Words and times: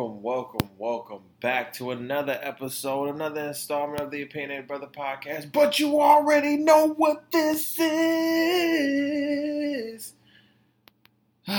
welcome, 0.00 0.22
welcome, 0.22 0.70
welcome 0.78 1.20
back 1.40 1.74
to 1.74 1.90
another 1.90 2.38
episode, 2.40 3.14
another 3.14 3.48
installment 3.48 4.00
of 4.00 4.10
the 4.10 4.22
Opinionated 4.22 4.66
Bruhtha 4.66 4.90
podcast. 4.90 5.52
But 5.52 5.78
you 5.78 6.00
already 6.00 6.56
know 6.56 6.94
what 6.94 7.30
this 7.30 7.78
is. 7.78 7.84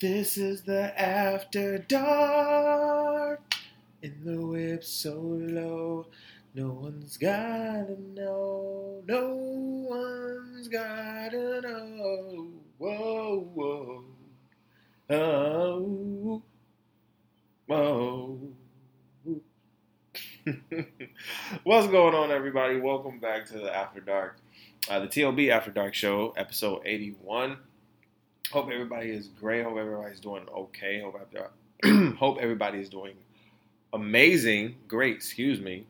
this 0.00 0.36
is 0.36 0.62
the 0.62 1.00
After 1.00 1.78
Dark, 1.78 3.54
in 4.02 4.16
the 4.24 4.44
whip 4.44 4.82
so 4.82 5.20
low. 5.20 6.08
No 6.54 6.70
one's 6.70 7.16
gotta 7.16 7.96
know, 8.12 9.04
no 9.06 9.36
one's 9.88 10.66
gotta 10.66 11.60
know. 11.60 12.48
Whoa, 12.78 13.48
whoa. 13.54 14.04
Oh, 15.12 16.40
What's 17.70 18.50
going 21.86 22.16
on, 22.16 22.32
everybody? 22.32 22.80
Welcome 22.80 23.20
back 23.20 23.46
to 23.46 23.58
the 23.58 23.72
After 23.72 24.00
Dark, 24.00 24.38
uh, 24.88 24.98
the 24.98 25.06
TOB 25.06 25.38
After 25.52 25.70
Dark 25.70 25.94
Show, 25.94 26.34
episode 26.36 26.82
81. 26.84 27.58
Hope 28.50 28.70
everybody 28.72 29.10
is 29.10 29.28
great. 29.28 29.62
Hope 29.62 29.76
everybody's 29.76 30.18
doing 30.18 30.48
okay. 30.52 31.00
Hope, 31.00 31.14
after, 31.20 31.50
hope 32.16 32.38
everybody 32.40 32.80
is 32.80 32.88
doing 32.88 33.14
amazing. 33.92 34.74
Great, 34.88 35.14
excuse 35.14 35.60
me. 35.60 35.86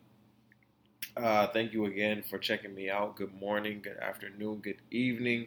Uh, 1.17 1.47
thank 1.47 1.73
you 1.73 1.87
again 1.87 2.23
for 2.29 2.37
checking 2.37 2.75
me 2.75 2.91
out. 2.91 3.17
Good 3.17 3.33
morning, 3.41 3.81
good 3.83 3.97
afternoon, 3.97 4.57
good 4.57 4.83
evening 4.91 5.47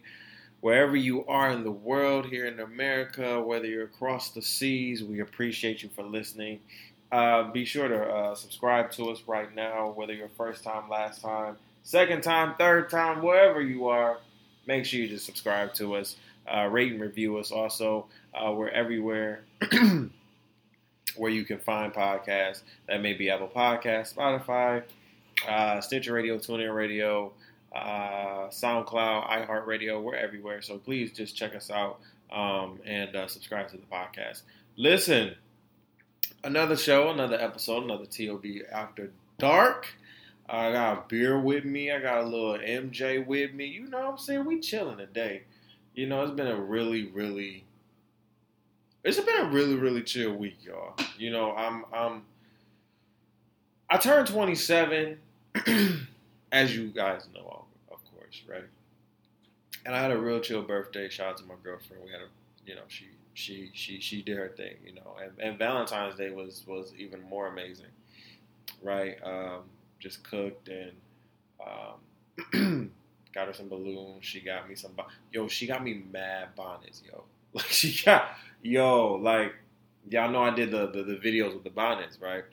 wherever 0.63 0.95
you 0.95 1.25
are 1.25 1.51
in 1.51 1.61
the 1.65 1.71
world, 1.71 2.25
here 2.25 2.45
in 2.45 2.57
America, 2.61 3.41
whether 3.41 3.65
you're 3.65 3.83
across 3.83 4.29
the 4.29 4.41
seas, 4.41 5.03
we 5.03 5.19
appreciate 5.19 5.83
you 5.83 5.89
for 5.93 6.03
listening. 6.03 6.57
Uh, 7.11 7.51
be 7.51 7.65
sure 7.65 7.89
to 7.89 8.01
uh, 8.01 8.33
subscribe 8.33 8.89
to 8.89 9.09
us 9.09 9.23
right 9.27 9.53
now, 9.53 9.91
whether 9.93 10.13
you're 10.13 10.29
first 10.37 10.63
time, 10.63 10.87
last 10.87 11.21
time, 11.21 11.57
second 11.83 12.23
time, 12.23 12.55
third 12.57 12.89
time, 12.89 13.21
wherever 13.21 13.61
you 13.61 13.89
are. 13.89 14.19
Make 14.65 14.85
sure 14.85 15.01
you 15.01 15.09
just 15.09 15.25
subscribe 15.25 15.73
to 15.73 15.95
us, 15.95 16.15
uh, 16.47 16.69
rate 16.71 16.93
and 16.93 17.01
review 17.01 17.37
us. 17.39 17.51
Also, 17.51 18.05
uh, 18.33 18.49
we're 18.53 18.69
everywhere 18.69 19.41
where 21.17 21.31
you 21.31 21.43
can 21.43 21.59
find 21.59 21.93
podcasts. 21.93 22.61
That 22.87 23.01
may 23.01 23.11
be 23.11 23.29
Apple 23.29 23.51
Podcasts, 23.53 24.15
Spotify, 24.15 24.83
uh, 25.45 25.81
Stitcher 25.81 26.13
Radio, 26.13 26.37
TuneIn 26.37 26.73
Radio 26.73 27.33
uh, 27.73 28.49
SoundCloud, 28.49 29.47
iHeartRadio. 29.47 30.01
We're 30.01 30.15
everywhere. 30.15 30.61
So 30.61 30.77
please 30.77 31.11
just 31.11 31.35
check 31.35 31.55
us 31.55 31.69
out 31.69 31.99
um, 32.31 32.79
and 32.85 33.15
uh, 33.15 33.27
subscribe 33.27 33.69
to 33.69 33.77
the 33.77 33.83
podcast. 33.83 34.43
Listen, 34.75 35.35
another 36.43 36.77
show, 36.77 37.09
another 37.09 37.39
episode, 37.39 37.83
another 37.83 38.05
TOB 38.05 38.45
After 38.71 39.11
Dark. 39.37 39.87
I 40.47 40.71
got 40.71 40.97
a 40.97 41.03
beer 41.07 41.39
with 41.39 41.65
me. 41.65 41.91
I 41.91 41.99
got 41.99 42.23
a 42.23 42.27
little 42.27 42.57
MJ 42.57 43.25
with 43.25 43.53
me. 43.53 43.65
You 43.65 43.87
know 43.87 43.99
what 43.99 44.09
I'm 44.11 44.17
saying? 44.17 44.45
We 44.45 44.59
chilling 44.59 44.97
today. 44.97 45.43
You 45.95 46.07
know, 46.07 46.23
it's 46.23 46.33
been 46.33 46.47
a 46.47 46.59
really, 46.59 47.05
really, 47.05 47.63
it's 49.03 49.19
been 49.19 49.41
a 49.41 49.49
really, 49.49 49.75
really 49.75 50.01
chill 50.03 50.33
week, 50.33 50.57
y'all. 50.63 50.95
You 51.17 51.31
know, 51.31 51.53
I'm, 51.55 51.85
I'm, 51.93 52.23
I 53.89 53.97
turned 53.97 54.27
27, 54.27 55.17
as 56.51 56.75
you 56.75 56.87
guys 56.87 57.27
know 57.33 57.62
right? 58.49 58.65
And 59.85 59.95
I 59.95 60.01
had 60.01 60.11
a 60.11 60.17
real 60.17 60.39
chill 60.39 60.61
birthday. 60.61 61.09
Shout 61.09 61.31
out 61.31 61.37
to 61.37 61.45
my 61.45 61.55
girlfriend. 61.63 62.03
We 62.03 62.11
had 62.11 62.21
a, 62.21 62.27
you 62.65 62.75
know, 62.75 62.83
she 62.87 63.07
she 63.33 63.69
she 63.73 63.99
she 63.99 64.21
did 64.21 64.37
her 64.37 64.49
thing, 64.49 64.75
you 64.85 64.93
know. 64.93 65.15
And, 65.21 65.31
and 65.39 65.57
Valentine's 65.59 66.15
Day 66.15 66.31
was 66.31 66.63
was 66.67 66.93
even 66.97 67.21
more 67.21 67.47
amazing, 67.47 67.91
right? 68.81 69.17
Um, 69.23 69.63
just 69.99 70.23
cooked 70.23 70.69
and 70.69 70.91
um, 72.53 72.91
got 73.33 73.47
her 73.47 73.53
some 73.53 73.69
balloons. 73.69 74.25
She 74.25 74.39
got 74.41 74.69
me 74.69 74.75
some. 74.75 74.93
Yo, 75.31 75.47
she 75.47 75.67
got 75.67 75.83
me 75.83 76.03
mad 76.11 76.55
bonnets, 76.55 77.01
yo. 77.09 77.23
Like 77.55 77.65
she 77.67 78.03
got 78.03 78.29
yo 78.63 79.13
like 79.13 79.53
y'all 80.09 80.31
know 80.31 80.41
I 80.41 80.49
did 80.55 80.71
the, 80.71 80.87
the, 80.87 81.03
the 81.03 81.15
videos 81.17 81.53
with 81.53 81.63
the 81.63 81.69
bonnets, 81.69 82.19
right? 82.19 82.43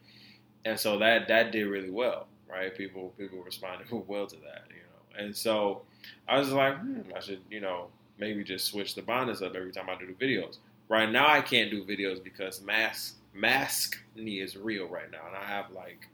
And 0.64 0.78
so 0.78 0.98
that 0.98 1.28
that 1.28 1.52
did 1.52 1.64
really 1.66 1.91
well, 1.91 2.26
right? 2.50 2.76
People 2.76 3.14
people 3.18 3.42
responded 3.42 3.86
well 4.08 4.26
to 4.26 4.36
that, 4.36 4.64
you 4.70 4.76
know. 4.76 4.89
And 5.19 5.34
so 5.37 5.82
I 6.28 6.38
was 6.38 6.50
like, 6.50 6.78
hmm, 6.78 7.00
I 7.15 7.21
should, 7.21 7.41
you 7.50 7.60
know, 7.60 7.88
maybe 8.19 8.44
just 8.44 8.66
switch 8.66 8.94
the 8.94 9.03
bonnets 9.03 9.43
up 9.43 9.54
every 9.54 9.72
time 9.72 9.88
I 9.88 9.98
do 9.98 10.06
the 10.06 10.12
videos. 10.12 10.59
Right 10.88 11.10
now, 11.10 11.28
I 11.28 11.41
can't 11.41 11.71
do 11.71 11.84
videos 11.84 12.22
because 12.22 12.60
mask 12.62 13.16
mask 13.32 13.97
knee 14.16 14.41
is 14.41 14.56
real 14.56 14.87
right 14.88 15.10
now, 15.10 15.26
and 15.26 15.37
I 15.37 15.44
have 15.44 15.71
like 15.71 16.09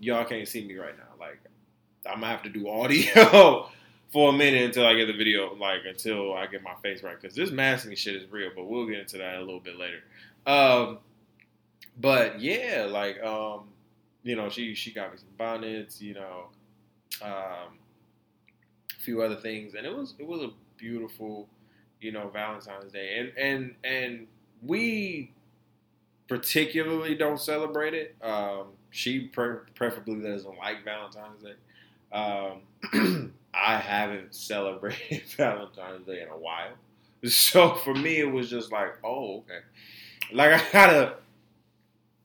y'all 0.00 0.24
can't 0.24 0.46
see 0.46 0.66
me 0.66 0.76
right 0.76 0.96
now. 0.96 1.04
Like 1.18 1.38
I'm 2.06 2.20
gonna 2.20 2.26
have 2.26 2.42
to 2.42 2.48
do 2.48 2.68
audio 2.68 3.68
for 4.12 4.30
a 4.30 4.32
minute 4.32 4.62
until 4.62 4.86
I 4.86 4.94
get 4.94 5.06
the 5.06 5.16
video, 5.16 5.54
like 5.54 5.80
until 5.88 6.34
I 6.34 6.46
get 6.46 6.62
my 6.62 6.74
face 6.82 7.02
right, 7.02 7.20
because 7.20 7.34
this 7.34 7.50
masking 7.50 7.94
shit 7.96 8.16
is 8.16 8.30
real. 8.30 8.50
But 8.54 8.68
we'll 8.68 8.86
get 8.86 8.98
into 8.98 9.18
that 9.18 9.36
a 9.36 9.40
little 9.40 9.60
bit 9.60 9.78
later. 9.78 10.02
Um, 10.46 10.98
but 12.00 12.40
yeah, 12.40 12.86
like 12.88 13.22
um, 13.22 13.68
you 14.22 14.36
know, 14.36 14.48
she 14.48 14.74
she 14.74 14.92
got 14.92 15.12
me 15.12 15.18
some 15.18 15.28
bonnets, 15.38 16.00
you 16.00 16.14
know. 16.14 16.48
Um, 17.22 17.78
few 19.04 19.22
other 19.22 19.36
things, 19.36 19.74
and 19.74 19.86
it 19.86 19.94
was 19.94 20.14
it 20.18 20.26
was 20.26 20.42
a 20.42 20.50
beautiful, 20.76 21.48
you 22.00 22.12
know, 22.12 22.28
Valentine's 22.28 22.92
Day, 22.92 23.18
and 23.18 23.32
and 23.38 23.74
and 23.84 24.26
we 24.62 25.32
particularly 26.28 27.14
don't 27.14 27.40
celebrate 27.40 27.94
it. 27.94 28.16
Um, 28.22 28.68
she 28.90 29.20
pre- 29.20 29.58
preferably 29.74 30.20
doesn't 30.22 30.56
like 30.58 30.84
Valentine's 30.84 31.42
Day. 31.42 31.54
Um, 32.12 33.32
I 33.54 33.76
haven't 33.78 34.34
celebrated 34.34 35.22
Valentine's 35.36 36.06
Day 36.06 36.22
in 36.22 36.28
a 36.28 36.38
while, 36.38 36.72
so 37.24 37.74
for 37.76 37.94
me 37.94 38.18
it 38.20 38.30
was 38.30 38.50
just 38.50 38.72
like, 38.72 38.94
oh, 39.04 39.38
okay. 39.38 39.60
Like 40.32 40.52
I 40.52 40.72
gotta, 40.72 41.16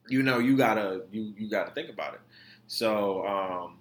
you 0.07 0.23
know, 0.23 0.39
you 0.39 0.57
gotta 0.57 1.01
you 1.12 1.34
you 1.38 1.50
gotta 1.50 1.72
think 1.72 1.89
about 1.89 2.16
it. 2.16 2.22
So, 2.68 3.25
um, 3.25 3.78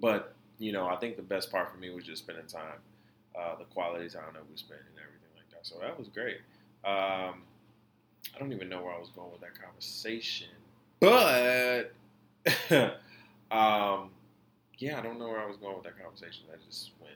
but 0.00 0.31
you 0.62 0.72
know, 0.72 0.86
I 0.86 0.96
think 0.96 1.16
the 1.16 1.22
best 1.22 1.50
part 1.50 1.70
for 1.72 1.78
me 1.78 1.90
was 1.90 2.04
just 2.04 2.22
spending 2.22 2.46
time, 2.46 2.78
uh, 3.38 3.56
the 3.56 3.64
quality 3.64 4.08
time 4.08 4.32
that 4.34 4.48
we 4.48 4.56
spent 4.56 4.80
and 4.80 4.98
everything 4.98 5.30
like 5.36 5.50
that. 5.50 5.66
So 5.66 5.76
that 5.80 5.98
was 5.98 6.08
great. 6.08 6.38
Um, 6.84 7.42
I 8.34 8.38
don't 8.38 8.52
even 8.52 8.68
know 8.68 8.82
where 8.82 8.94
I 8.94 8.98
was 8.98 9.10
going 9.10 9.30
with 9.32 9.40
that 9.40 9.60
conversation, 9.60 10.48
but 11.00 11.92
um, 13.50 14.10
yeah, 14.78 14.98
I 14.98 15.02
don't 15.02 15.18
know 15.18 15.28
where 15.28 15.40
I 15.40 15.46
was 15.46 15.56
going 15.56 15.74
with 15.74 15.84
that 15.84 16.00
conversation. 16.00 16.44
That 16.50 16.64
just 16.66 16.90
went 17.00 17.14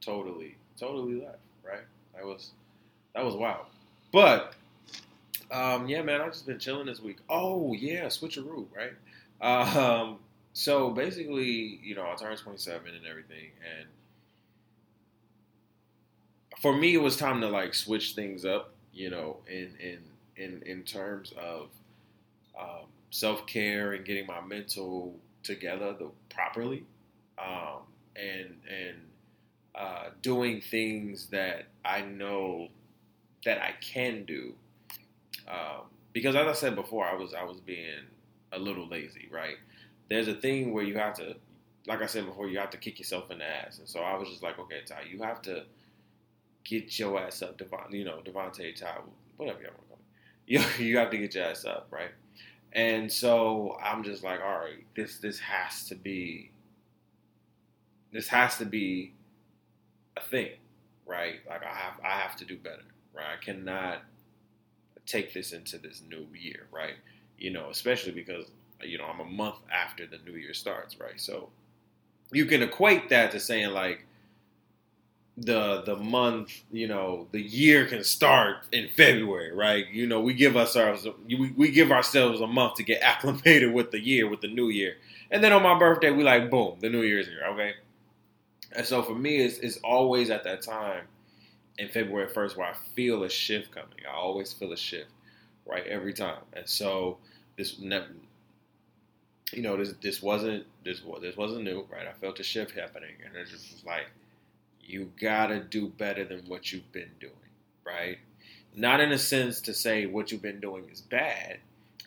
totally, 0.00 0.56
totally 0.78 1.20
left. 1.20 1.38
Right? 1.64 1.84
That 2.14 2.24
was 2.24 2.50
that 3.14 3.24
was 3.24 3.34
wild. 3.34 3.66
But 4.12 4.54
um, 5.50 5.88
yeah, 5.88 6.02
man, 6.02 6.20
I've 6.20 6.32
just 6.32 6.46
been 6.46 6.58
chilling 6.58 6.86
this 6.86 7.00
week. 7.00 7.18
Oh 7.28 7.72
yeah, 7.74 8.06
switcheroo, 8.06 8.66
right? 8.74 8.92
Um, 9.40 10.18
so 10.58 10.90
basically, 10.90 11.80
you 11.82 11.94
know, 11.94 12.10
I 12.10 12.14
turned 12.16 12.38
27 12.38 12.94
and 12.94 13.06
everything, 13.06 13.50
and 13.78 13.88
for 16.60 16.76
me, 16.76 16.94
it 16.94 16.98
was 17.02 17.16
time 17.16 17.40
to 17.40 17.48
like 17.48 17.74
switch 17.74 18.14
things 18.14 18.44
up, 18.44 18.74
you 18.92 19.10
know, 19.10 19.38
in 19.48 19.74
in 19.80 19.98
in 20.36 20.62
in 20.66 20.82
terms 20.82 21.32
of 21.40 21.70
um, 22.60 22.86
self 23.10 23.46
care 23.46 23.92
and 23.92 24.04
getting 24.04 24.26
my 24.26 24.40
mental 24.40 25.14
together 25.42 25.94
the, 25.98 26.10
properly, 26.34 26.84
um, 27.38 27.82
and 28.16 28.56
and 28.68 28.96
uh, 29.74 30.10
doing 30.22 30.60
things 30.60 31.28
that 31.28 31.66
I 31.84 32.02
know 32.02 32.68
that 33.44 33.58
I 33.60 33.74
can 33.80 34.24
do. 34.24 34.54
Um, 35.48 35.86
because 36.12 36.34
as 36.36 36.46
I 36.46 36.52
said 36.52 36.74
before, 36.74 37.06
I 37.06 37.14
was 37.14 37.34
I 37.34 37.44
was 37.44 37.60
being 37.60 38.04
a 38.52 38.58
little 38.58 38.88
lazy, 38.88 39.28
right? 39.30 39.56
There's 40.08 40.28
a 40.28 40.34
thing 40.34 40.72
where 40.72 40.84
you 40.84 40.96
have 40.98 41.14
to, 41.14 41.36
like 41.86 42.02
I 42.02 42.06
said 42.06 42.26
before, 42.26 42.48
you 42.48 42.58
have 42.58 42.70
to 42.70 42.78
kick 42.78 42.98
yourself 42.98 43.30
in 43.30 43.38
the 43.38 43.44
ass. 43.44 43.78
And 43.78 43.88
so 43.88 44.00
I 44.00 44.16
was 44.16 44.28
just 44.28 44.42
like, 44.42 44.58
okay, 44.58 44.80
Ty, 44.86 45.02
you 45.10 45.22
have 45.22 45.42
to 45.42 45.64
get 46.64 46.98
your 46.98 47.18
ass 47.20 47.42
up, 47.42 47.58
Devon, 47.58 47.92
you 47.92 48.04
know, 48.04 48.20
DeVonta' 48.24 48.74
Ty, 48.78 48.98
whatever 49.36 49.60
you 49.60 49.66
want 49.68 49.80
to 49.80 49.88
call 49.88 49.98
it. 49.98 49.98
You, 50.48 50.62
you 50.78 50.96
have 50.96 51.10
to 51.10 51.18
get 51.18 51.34
your 51.34 51.44
ass 51.44 51.66
up, 51.66 51.88
right? 51.90 52.10
And 52.72 53.10
so 53.12 53.78
I'm 53.82 54.02
just 54.02 54.24
like, 54.24 54.40
all 54.40 54.58
right, 54.58 54.84
this 54.94 55.18
this 55.18 55.38
has 55.40 55.86
to 55.88 55.94
be 55.94 56.50
this 58.12 58.28
has 58.28 58.56
to 58.58 58.64
be 58.64 59.12
a 60.16 60.20
thing, 60.20 60.52
right? 61.06 61.40
Like 61.48 61.62
I 61.64 61.74
have 61.74 61.94
I 62.04 62.20
have 62.20 62.36
to 62.36 62.44
do 62.44 62.56
better, 62.56 62.84
right? 63.14 63.26
I 63.38 63.44
cannot 63.44 64.02
take 65.06 65.32
this 65.32 65.52
into 65.52 65.78
this 65.78 66.02
new 66.08 66.26
year, 66.38 66.66
right? 66.72 66.94
You 67.38 67.50
know, 67.50 67.70
especially 67.70 68.12
because 68.12 68.50
you 68.82 68.98
know, 68.98 69.04
I'm 69.04 69.20
a 69.20 69.24
month 69.24 69.56
after 69.72 70.06
the 70.06 70.18
new 70.26 70.36
year 70.38 70.54
starts, 70.54 70.98
right? 71.00 71.20
So 71.20 71.50
you 72.32 72.46
can 72.46 72.62
equate 72.62 73.08
that 73.10 73.32
to 73.32 73.40
saying 73.40 73.70
like, 73.70 74.04
the 75.40 75.82
the 75.82 75.96
month, 75.96 76.62
you 76.72 76.88
know, 76.88 77.28
the 77.30 77.40
year 77.40 77.86
can 77.86 78.02
start 78.02 78.56
in 78.72 78.88
February, 78.88 79.52
right? 79.52 79.86
You 79.88 80.06
know, 80.06 80.20
we 80.20 80.34
give 80.34 80.56
ourselves 80.56 81.06
we, 81.26 81.52
we 81.56 81.70
give 81.70 81.92
ourselves 81.92 82.40
a 82.40 82.46
month 82.46 82.74
to 82.76 82.82
get 82.82 83.02
acclimated 83.02 83.72
with 83.72 83.90
the 83.90 84.00
year, 84.00 84.28
with 84.28 84.40
the 84.40 84.48
new 84.48 84.68
year, 84.68 84.96
and 85.30 85.42
then 85.42 85.52
on 85.52 85.62
my 85.62 85.78
birthday, 85.78 86.10
we 86.10 86.24
like 86.24 86.50
boom, 86.50 86.78
the 86.80 86.88
new 86.88 87.02
year's 87.02 87.26
here, 87.28 87.42
okay? 87.50 87.74
And 88.74 88.86
so 88.86 89.02
for 89.02 89.14
me, 89.14 89.38
it's 89.38 89.58
it's 89.58 89.78
always 89.78 90.30
at 90.30 90.44
that 90.44 90.62
time 90.62 91.04
in 91.78 91.88
February 91.88 92.28
first 92.28 92.56
where 92.56 92.68
I 92.68 92.74
feel 92.94 93.22
a 93.24 93.30
shift 93.30 93.70
coming. 93.72 93.90
I 94.08 94.14
always 94.14 94.52
feel 94.52 94.72
a 94.72 94.76
shift, 94.76 95.10
right, 95.66 95.86
every 95.86 96.12
time, 96.14 96.42
and 96.54 96.68
so 96.68 97.18
this 97.56 97.78
you 99.52 99.62
know 99.62 99.76
this 99.76 99.94
this 100.02 100.22
wasn't 100.22 100.66
this 100.84 101.02
this 101.20 101.36
wasn't 101.36 101.64
new, 101.64 101.86
right? 101.90 102.06
I 102.06 102.12
felt 102.12 102.40
a 102.40 102.42
shift 102.42 102.72
happening, 102.72 103.14
and 103.24 103.34
it 103.36 103.48
just 103.48 103.72
was 103.72 103.84
like 103.84 104.06
you 104.82 105.12
gotta 105.20 105.60
do 105.60 105.88
better 105.88 106.24
than 106.24 106.40
what 106.46 106.72
you've 106.72 106.90
been 106.92 107.10
doing, 107.20 107.32
right? 107.84 108.18
Not 108.74 109.00
in 109.00 109.12
a 109.12 109.18
sense 109.18 109.60
to 109.62 109.74
say 109.74 110.06
what 110.06 110.30
you've 110.30 110.42
been 110.42 110.60
doing 110.60 110.88
is 110.90 111.00
bad, 111.00 111.58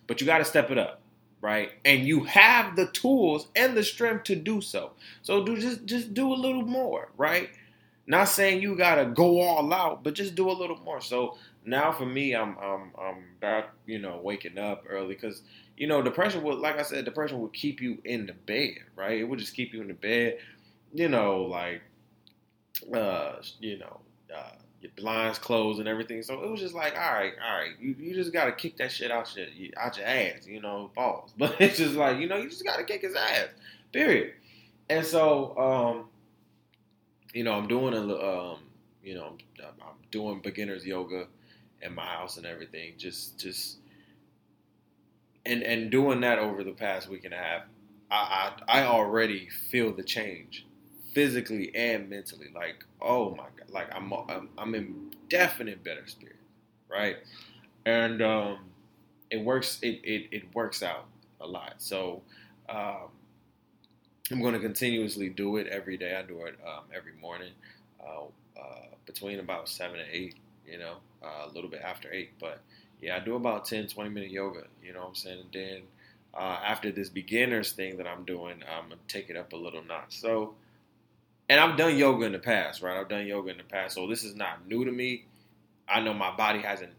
but 0.08 0.20
you 0.20 0.28
gotta 0.28 0.46
step 0.46 0.72
it 0.72 0.78
up, 0.78 1.02
right? 1.42 1.72
And 1.86 2.08
you 2.08 2.24
have 2.26 2.76
the 2.76 2.88
tools 2.88 3.48
and 3.56 3.76
the 3.76 3.84
strength 3.84 4.26
to 4.26 4.36
do 4.36 4.62
so. 4.62 4.92
So 5.22 5.44
do 5.44 5.58
just 5.58 5.86
just 5.86 6.14
do 6.14 6.34
a 6.34 6.36
little 6.36 6.66
more, 6.66 7.10
right? 7.18 7.50
Not 8.08 8.26
saying 8.26 8.62
you 8.62 8.76
gotta 8.76 9.06
go 9.06 9.42
all 9.42 9.74
out, 9.74 10.04
but 10.04 10.14
just 10.14 10.36
do 10.36 10.50
a 10.50 10.54
little 10.54 10.78
more. 10.78 11.02
So 11.02 11.38
now 11.66 11.92
for 11.92 12.06
me, 12.06 12.36
I'm 12.36 12.58
I'm 12.58 12.92
I'm 13.00 13.24
back, 13.40 13.70
you 13.86 14.00
know, 14.00 14.20
waking 14.24 14.58
up 14.58 14.86
early 14.90 15.16
because 15.16 15.42
you 15.82 15.88
know 15.88 16.00
depression 16.04 16.44
would, 16.44 16.60
like 16.60 16.78
I 16.78 16.84
said, 16.84 17.06
depression 17.06 17.42
would 17.42 17.54
keep 17.54 17.82
you 17.82 17.98
in 18.06 18.28
the 18.28 18.34
bed, 18.34 18.76
right? 18.96 19.20
It 19.20 19.24
would 19.24 19.40
just 19.40 19.56
keep 19.56 19.74
you 19.74 19.82
in 19.82 19.88
the 19.88 19.96
bed, 19.96 20.38
you 20.94 21.10
know, 21.10 21.42
like 21.42 21.82
uh, 22.94 23.38
you 23.60 23.80
know, 23.80 24.00
uh, 24.32 24.52
your 24.80 24.92
blinds 24.96 25.40
closed 25.40 25.80
and 25.80 25.88
everything. 25.88 26.22
So 26.22 26.44
it 26.44 26.52
was 26.52 26.60
just 26.60 26.76
like, 26.76 26.94
all 26.94 27.12
right, 27.12 27.34
all 27.44 27.58
right, 27.58 27.72
you, 27.80 27.96
you 27.98 28.14
just 28.14 28.32
got 28.32 28.46
to 28.46 28.52
kick 28.52 28.78
that 28.78 28.92
shit 28.92 29.10
out 29.10 29.36
your 29.36 29.48
out 29.76 29.98
your 29.98 30.06
ass, 30.06 30.46
you 30.46 30.62
know, 30.62 30.92
balls. 30.96 31.34
But 31.40 31.60
it's 31.60 31.80
just 31.80 31.96
like, 31.96 32.20
you 32.20 32.28
know, 32.28 32.38
you 32.38 32.48
just 32.48 32.64
got 32.64 32.78
to 32.78 32.84
kick 32.84 33.02
his 33.02 33.16
ass, 33.16 33.48
period. 33.92 34.34
And 34.88 35.04
so, 35.04 35.58
um, 35.58 36.10
you 37.34 37.44
know, 37.44 37.54
I'm 37.54 37.68
doing 37.68 37.96
a, 37.96 38.02
um, 38.02 38.60
you 39.04 39.16
know, 39.16 39.34
I'm, 39.58 39.74
I'm 39.82 39.96
doing 40.12 40.42
beginners 40.42 40.86
yoga 40.86 41.26
in 41.82 41.96
my 41.96 42.06
house 42.06 42.38
and 42.38 42.46
everything. 42.46 42.94
Just, 43.00 43.40
just, 43.40 43.78
and 45.46 45.64
and 45.64 45.92
doing 45.92 46.22
that 46.22 46.40
over 46.40 46.64
the 46.64 46.72
past 46.72 47.10
week 47.10 47.26
and 47.26 47.34
a 47.34 47.38
half, 47.38 47.64
I 48.10 48.54
I, 48.68 48.82
I 48.82 48.86
already 48.86 49.50
feel 49.50 49.94
the 49.94 50.04
change 50.04 50.66
physically 51.14 51.74
and 51.76 52.10
mentally. 52.10 52.48
Like, 52.54 52.86
oh 53.02 53.32
my 53.32 53.48
god, 53.58 53.70
like 53.70 53.94
I'm 53.94 54.12
I'm, 54.14 54.50
I'm 54.58 54.76
in 54.76 55.12
definite 55.30 55.84
better 55.84 56.08
spirit, 56.08 56.36
right? 56.90 57.18
And 57.86 58.22
um, 58.22 58.60
it 59.30 59.44
works. 59.44 59.80
It, 59.82 60.02
it 60.04 60.30
it 60.32 60.56
works 60.56 60.84
out 60.84 61.06
a 61.40 61.48
lot. 61.48 61.76
So 61.78 62.22
um, 62.70 63.10
I'm 64.32 64.42
going 64.42 64.54
to 64.54 64.60
continuously 64.60 65.30
do 65.30 65.58
it 65.58 65.68
every 65.68 65.98
day. 65.98 66.16
I 66.16 66.22
do 66.24 66.46
it 66.46 66.58
um, 66.66 66.84
every 66.96 67.14
morning 67.22 67.52
uh, 68.00 68.26
uh, 68.60 68.86
between 69.06 69.40
about 69.40 69.68
seven 69.70 70.00
and 70.00 70.10
eight. 70.12 70.36
You 70.66 70.78
know, 70.80 70.96
uh, 71.24 71.50
a 71.50 71.52
little 71.54 71.70
bit 71.70 71.82
after 71.82 72.12
eight, 72.14 72.32
but 72.40 72.62
yeah, 73.02 73.18
I 73.18 73.20
do 73.20 73.36
about 73.36 73.66
10, 73.66 73.88
20 73.88 74.10
minute 74.10 74.32
yoga. 74.32 74.64
You 74.84 74.94
know 74.94 75.02
what 75.02 75.10
I'm 75.10 75.16
saying? 75.16 75.40
And 75.40 75.52
then 75.52 75.82
uh, 76.34 76.60
after 76.66 76.92
this 76.92 77.10
beginners 77.10 77.72
thing 77.72 77.98
that 77.98 78.08
I'm 78.08 78.24
doing, 78.24 78.64
I'm 78.70 78.90
gonna 78.90 79.02
take 79.08 79.30
it 79.30 79.38
up 79.38 79.54
a 79.54 79.58
little 79.58 79.84
notch. 79.84 80.20
So 80.20 80.56
and 81.52 81.60
I've 81.60 81.76
done 81.76 81.98
yoga 81.98 82.26
in 82.26 82.32
the 82.32 82.40
past, 82.40 82.82
right? 82.82 82.98
I've 82.98 83.10
done 83.10 83.28
yoga 83.28 83.52
in 83.52 83.58
the 83.58 83.66
past, 83.66 83.96
so 83.96 84.08
this 84.08 84.24
is 84.24 84.36
not 84.36 84.66
new 84.70 84.86
to 84.86 84.92
me. 84.92 85.26
I 85.86 86.00
know 86.00 86.14
my 86.14 86.34
body 86.34 86.60
hasn't 86.60 86.94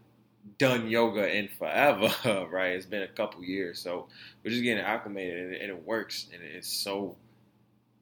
done 0.59 0.87
yoga 0.87 1.27
in 1.35 1.47
forever, 1.47 2.13
right? 2.51 2.73
It's 2.73 2.85
been 2.85 3.01
a 3.01 3.07
couple 3.07 3.43
years, 3.43 3.79
so 3.79 4.05
we're 4.43 4.51
just 4.51 4.61
getting 4.61 4.83
acclimated, 4.83 5.59
and, 5.59 5.71
it 5.71 5.87
works, 5.87 6.27
and 6.31 6.43
it's 6.43 6.67
so 6.67 7.15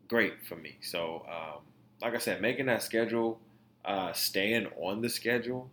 great 0.09 0.45
for 0.45 0.57
me. 0.57 0.75
So, 0.81 1.25
um, 1.29 1.61
like 2.01 2.15
I 2.15 2.17
said, 2.17 2.41
making 2.41 2.65
that 2.65 2.83
schedule, 2.83 3.39
uh, 3.85 4.11
staying 4.11 4.67
on 4.77 5.01
the 5.01 5.07
schedule, 5.07 5.69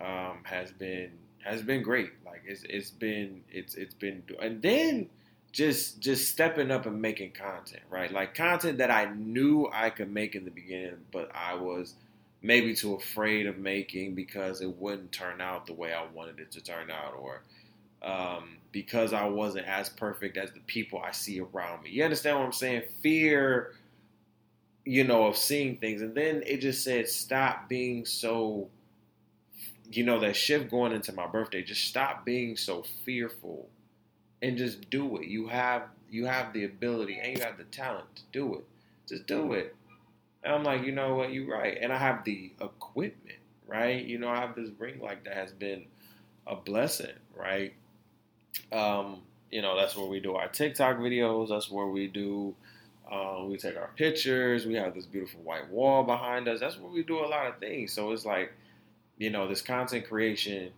um, 0.00 0.40
has 0.42 0.72
been 0.72 1.12
has 1.44 1.62
been 1.62 1.82
great. 1.82 2.10
Like 2.24 2.42
it's 2.46 2.64
it's 2.68 2.90
been 2.90 3.42
it's 3.50 3.74
it's 3.74 3.94
been, 3.94 4.22
and 4.40 4.62
then 4.62 5.08
just 5.52 6.00
just 6.00 6.30
stepping 6.30 6.70
up 6.70 6.86
and 6.86 7.00
making 7.00 7.32
content, 7.32 7.82
right? 7.90 8.10
Like 8.10 8.34
content 8.34 8.78
that 8.78 8.90
I 8.90 9.12
knew 9.12 9.68
I 9.72 9.90
could 9.90 10.10
make 10.10 10.34
in 10.34 10.44
the 10.44 10.50
beginning, 10.50 10.96
but 11.12 11.30
I 11.34 11.54
was 11.54 11.94
maybe 12.40 12.74
too 12.74 12.94
afraid 12.94 13.46
of 13.46 13.58
making 13.58 14.14
because 14.14 14.60
it 14.60 14.76
wouldn't 14.78 15.12
turn 15.12 15.40
out 15.40 15.66
the 15.66 15.74
way 15.74 15.92
I 15.92 16.04
wanted 16.12 16.40
it 16.40 16.50
to 16.52 16.60
turn 16.60 16.90
out, 16.90 17.14
or 17.18 17.42
um, 18.02 18.56
because 18.72 19.12
I 19.12 19.26
wasn't 19.26 19.66
as 19.66 19.88
perfect 19.88 20.36
as 20.36 20.50
the 20.52 20.60
people 20.60 21.00
I 21.00 21.12
see 21.12 21.40
around 21.40 21.84
me. 21.84 21.90
You 21.90 22.04
understand 22.04 22.38
what 22.38 22.46
I'm 22.46 22.52
saying? 22.52 22.82
Fear, 23.02 23.74
you 24.84 25.04
know, 25.04 25.26
of 25.26 25.36
seeing 25.36 25.76
things, 25.76 26.02
and 26.02 26.14
then 26.14 26.42
it 26.46 26.60
just 26.60 26.82
said, 26.82 27.08
stop 27.08 27.68
being 27.68 28.04
so. 28.04 28.68
You 29.92 30.04
know 30.04 30.20
that 30.20 30.36
shift 30.36 30.70
going 30.70 30.92
into 30.92 31.12
my 31.12 31.26
birthday. 31.26 31.62
Just 31.62 31.84
stop 31.84 32.24
being 32.24 32.56
so 32.56 32.84
fearful 33.04 33.68
and 34.40 34.56
just 34.56 34.90
do 34.90 35.16
it. 35.18 35.26
You 35.28 35.48
have 35.48 35.82
you 36.10 36.26
have 36.26 36.52
the 36.52 36.64
ability 36.64 37.18
and 37.22 37.36
you 37.36 37.44
have 37.44 37.58
the 37.58 37.64
talent 37.64 38.16
to 38.16 38.22
do 38.32 38.54
it. 38.54 38.64
Just 39.08 39.26
do 39.26 39.52
it. 39.52 39.74
And 40.44 40.52
I'm 40.52 40.64
like, 40.64 40.82
you 40.82 40.92
know 40.92 41.14
what, 41.14 41.32
you're 41.32 41.50
right. 41.50 41.78
And 41.80 41.92
I 41.92 41.98
have 41.98 42.24
the 42.24 42.52
equipment, 42.60 43.38
right? 43.66 44.04
You 44.04 44.18
know, 44.18 44.28
I 44.28 44.40
have 44.40 44.54
this 44.54 44.70
ring 44.78 45.00
like 45.00 45.24
that 45.24 45.34
has 45.34 45.52
been 45.52 45.84
a 46.46 46.56
blessing, 46.56 47.14
right? 47.36 47.72
Um, 48.72 49.22
you 49.50 49.62
know, 49.62 49.76
that's 49.76 49.96
where 49.96 50.06
we 50.06 50.20
do 50.20 50.34
our 50.34 50.48
TikTok 50.48 50.98
videos. 50.98 51.48
That's 51.48 51.70
where 51.70 51.86
we 51.86 52.08
do 52.08 52.54
um, 53.10 53.50
we 53.50 53.58
take 53.58 53.76
our 53.76 53.90
pictures. 53.96 54.66
We 54.66 54.74
have 54.74 54.94
this 54.94 55.06
beautiful 55.06 55.42
white 55.42 55.68
wall 55.70 56.02
behind 56.02 56.48
us. 56.48 56.60
That's 56.60 56.78
where 56.78 56.90
we 56.90 57.02
do 57.02 57.18
a 57.18 57.26
lot 57.26 57.46
of 57.46 57.58
things. 57.58 57.92
So 57.92 58.10
it's 58.12 58.24
like, 58.24 58.52
you 59.18 59.30
know, 59.30 59.48
this 59.48 59.62
content 59.62 60.08
creation 60.08 60.70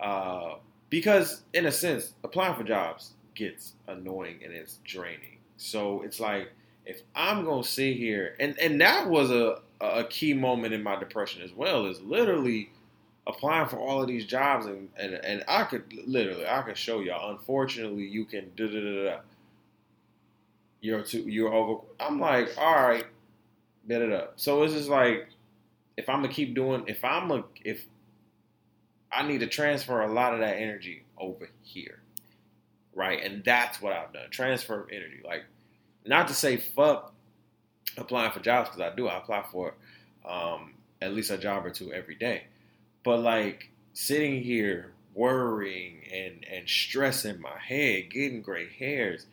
uh, 0.00 0.54
because 0.90 1.42
in 1.52 1.66
a 1.66 1.72
sense, 1.72 2.12
applying 2.22 2.54
for 2.54 2.64
jobs 2.64 3.12
gets 3.34 3.72
annoying 3.88 4.40
and 4.44 4.52
it's 4.52 4.78
draining. 4.84 5.38
So 5.56 6.02
it's 6.02 6.20
like 6.20 6.50
if 6.86 7.02
I'm 7.14 7.44
gonna 7.44 7.64
sit 7.64 7.96
here 7.96 8.36
and 8.38 8.58
and 8.60 8.80
that 8.80 9.08
was 9.08 9.30
a 9.30 9.60
a 9.80 10.04
key 10.04 10.34
moment 10.34 10.72
in 10.72 10.82
my 10.82 10.96
depression 10.96 11.42
as 11.42 11.52
well 11.52 11.86
is 11.86 12.00
literally 12.00 12.70
applying 13.26 13.68
for 13.68 13.78
all 13.78 14.02
of 14.02 14.08
these 14.08 14.26
jobs 14.26 14.66
and 14.66 14.88
and, 14.96 15.14
and 15.14 15.44
I 15.48 15.64
could 15.64 15.92
literally 16.06 16.46
I 16.46 16.62
could 16.62 16.76
show 16.76 17.00
y'all. 17.00 17.32
Unfortunately, 17.32 18.04
you 18.04 18.24
can 18.24 18.50
da 18.56 18.66
da 18.66 18.80
da 18.80 19.04
da. 19.04 19.18
You're 20.80 21.02
too 21.02 21.22
you're 21.22 21.52
over. 21.52 21.82
I'm 21.98 22.20
like, 22.20 22.50
all 22.58 22.74
right, 22.74 23.06
bet 23.86 24.02
it 24.02 24.12
up. 24.12 24.34
So 24.36 24.62
it's 24.62 24.74
just 24.74 24.88
like 24.88 25.28
if 25.96 26.08
I'm 26.08 26.22
gonna 26.22 26.32
keep 26.32 26.54
doing 26.54 26.84
if 26.86 27.04
I'm 27.04 27.30
a 27.30 27.44
if 27.64 27.84
I 29.12 29.26
need 29.26 29.40
to 29.40 29.46
transfer 29.46 30.02
a 30.02 30.12
lot 30.12 30.34
of 30.34 30.40
that 30.40 30.56
energy 30.56 31.04
over 31.16 31.48
here. 31.62 32.00
Right? 32.94 33.22
And 33.22 33.44
that's 33.44 33.80
what 33.80 33.92
I've 33.92 34.12
done. 34.12 34.30
Transfer 34.30 34.86
energy. 34.90 35.20
Like, 35.24 35.44
not 36.04 36.28
to 36.28 36.34
say 36.34 36.56
fuck 36.56 37.12
applying 37.96 38.32
for 38.32 38.40
jobs, 38.40 38.70
because 38.70 38.80
I 38.80 38.94
do. 38.94 39.08
I 39.08 39.18
apply 39.18 39.44
for 39.50 39.74
um, 40.24 40.74
at 41.00 41.14
least 41.14 41.30
a 41.30 41.38
job 41.38 41.64
or 41.64 41.70
two 41.70 41.92
every 41.92 42.14
day. 42.14 42.44
But 43.04 43.20
like 43.20 43.70
sitting 43.92 44.42
here 44.42 44.92
worrying 45.14 46.02
and, 46.12 46.44
and 46.50 46.68
stressing 46.68 47.40
my 47.40 47.58
head, 47.58 48.10
getting 48.10 48.42
gray 48.42 48.68
hairs 48.68 49.26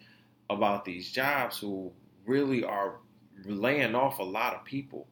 about 0.50 0.86
these 0.86 1.12
jobs 1.12 1.58
who 1.60 1.92
really 2.26 2.64
are 2.64 2.96
laying 3.46 3.96
off 3.96 4.20
a 4.20 4.24
lot 4.24 4.54
of 4.54 4.64
people, 4.66 5.08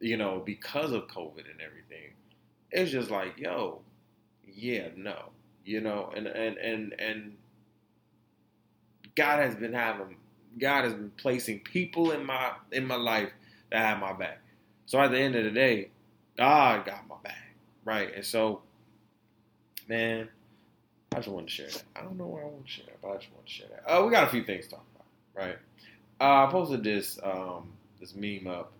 you 0.00 0.16
know, 0.16 0.42
because 0.44 0.92
of 0.92 1.08
COVID 1.08 1.50
and 1.50 1.60
everything 1.60 2.12
it's 2.70 2.90
just 2.90 3.10
like, 3.10 3.38
yo, 3.38 3.80
yeah, 4.46 4.88
no, 4.96 5.30
you 5.64 5.80
know, 5.80 6.12
and 6.14 6.26
and 6.26 6.56
and 6.58 6.94
and 6.98 7.36
God 9.14 9.40
has 9.40 9.54
been 9.54 9.72
having, 9.72 10.16
God 10.58 10.84
has 10.84 10.94
been 10.94 11.12
placing 11.16 11.60
people 11.60 12.12
in 12.12 12.24
my 12.24 12.52
in 12.72 12.86
my 12.86 12.96
life 12.96 13.30
that 13.70 13.78
have 13.78 13.98
my 13.98 14.12
back. 14.12 14.40
So 14.86 15.00
at 15.00 15.10
the 15.10 15.18
end 15.18 15.34
of 15.36 15.44
the 15.44 15.50
day, 15.50 15.90
God 16.36 16.84
got 16.86 17.06
my 17.08 17.16
back, 17.22 17.54
right? 17.84 18.14
And 18.14 18.24
so, 18.24 18.62
man, 19.86 20.28
I 21.12 21.16
just 21.16 21.28
want 21.28 21.46
to 21.46 21.52
share 21.52 21.68
that. 21.68 21.82
I 21.96 22.02
don't 22.02 22.16
know 22.16 22.26
where 22.26 22.42
I 22.42 22.46
want 22.46 22.66
to 22.66 22.70
share 22.70 22.86
that, 22.86 23.00
but 23.02 23.08
I 23.08 23.16
just 23.16 23.32
want 23.32 23.46
to 23.46 23.52
share 23.52 23.68
that. 23.68 23.90
Uh, 23.90 24.04
we 24.04 24.10
got 24.10 24.28
a 24.28 24.30
few 24.30 24.44
things 24.44 24.66
to 24.66 24.70
talk 24.72 24.84
about, 24.94 25.46
right? 25.46 25.58
Uh, 26.20 26.46
I 26.46 26.50
posted 26.50 26.82
this 26.82 27.18
um, 27.22 27.72
this 28.00 28.14
meme 28.14 28.46
up 28.46 28.72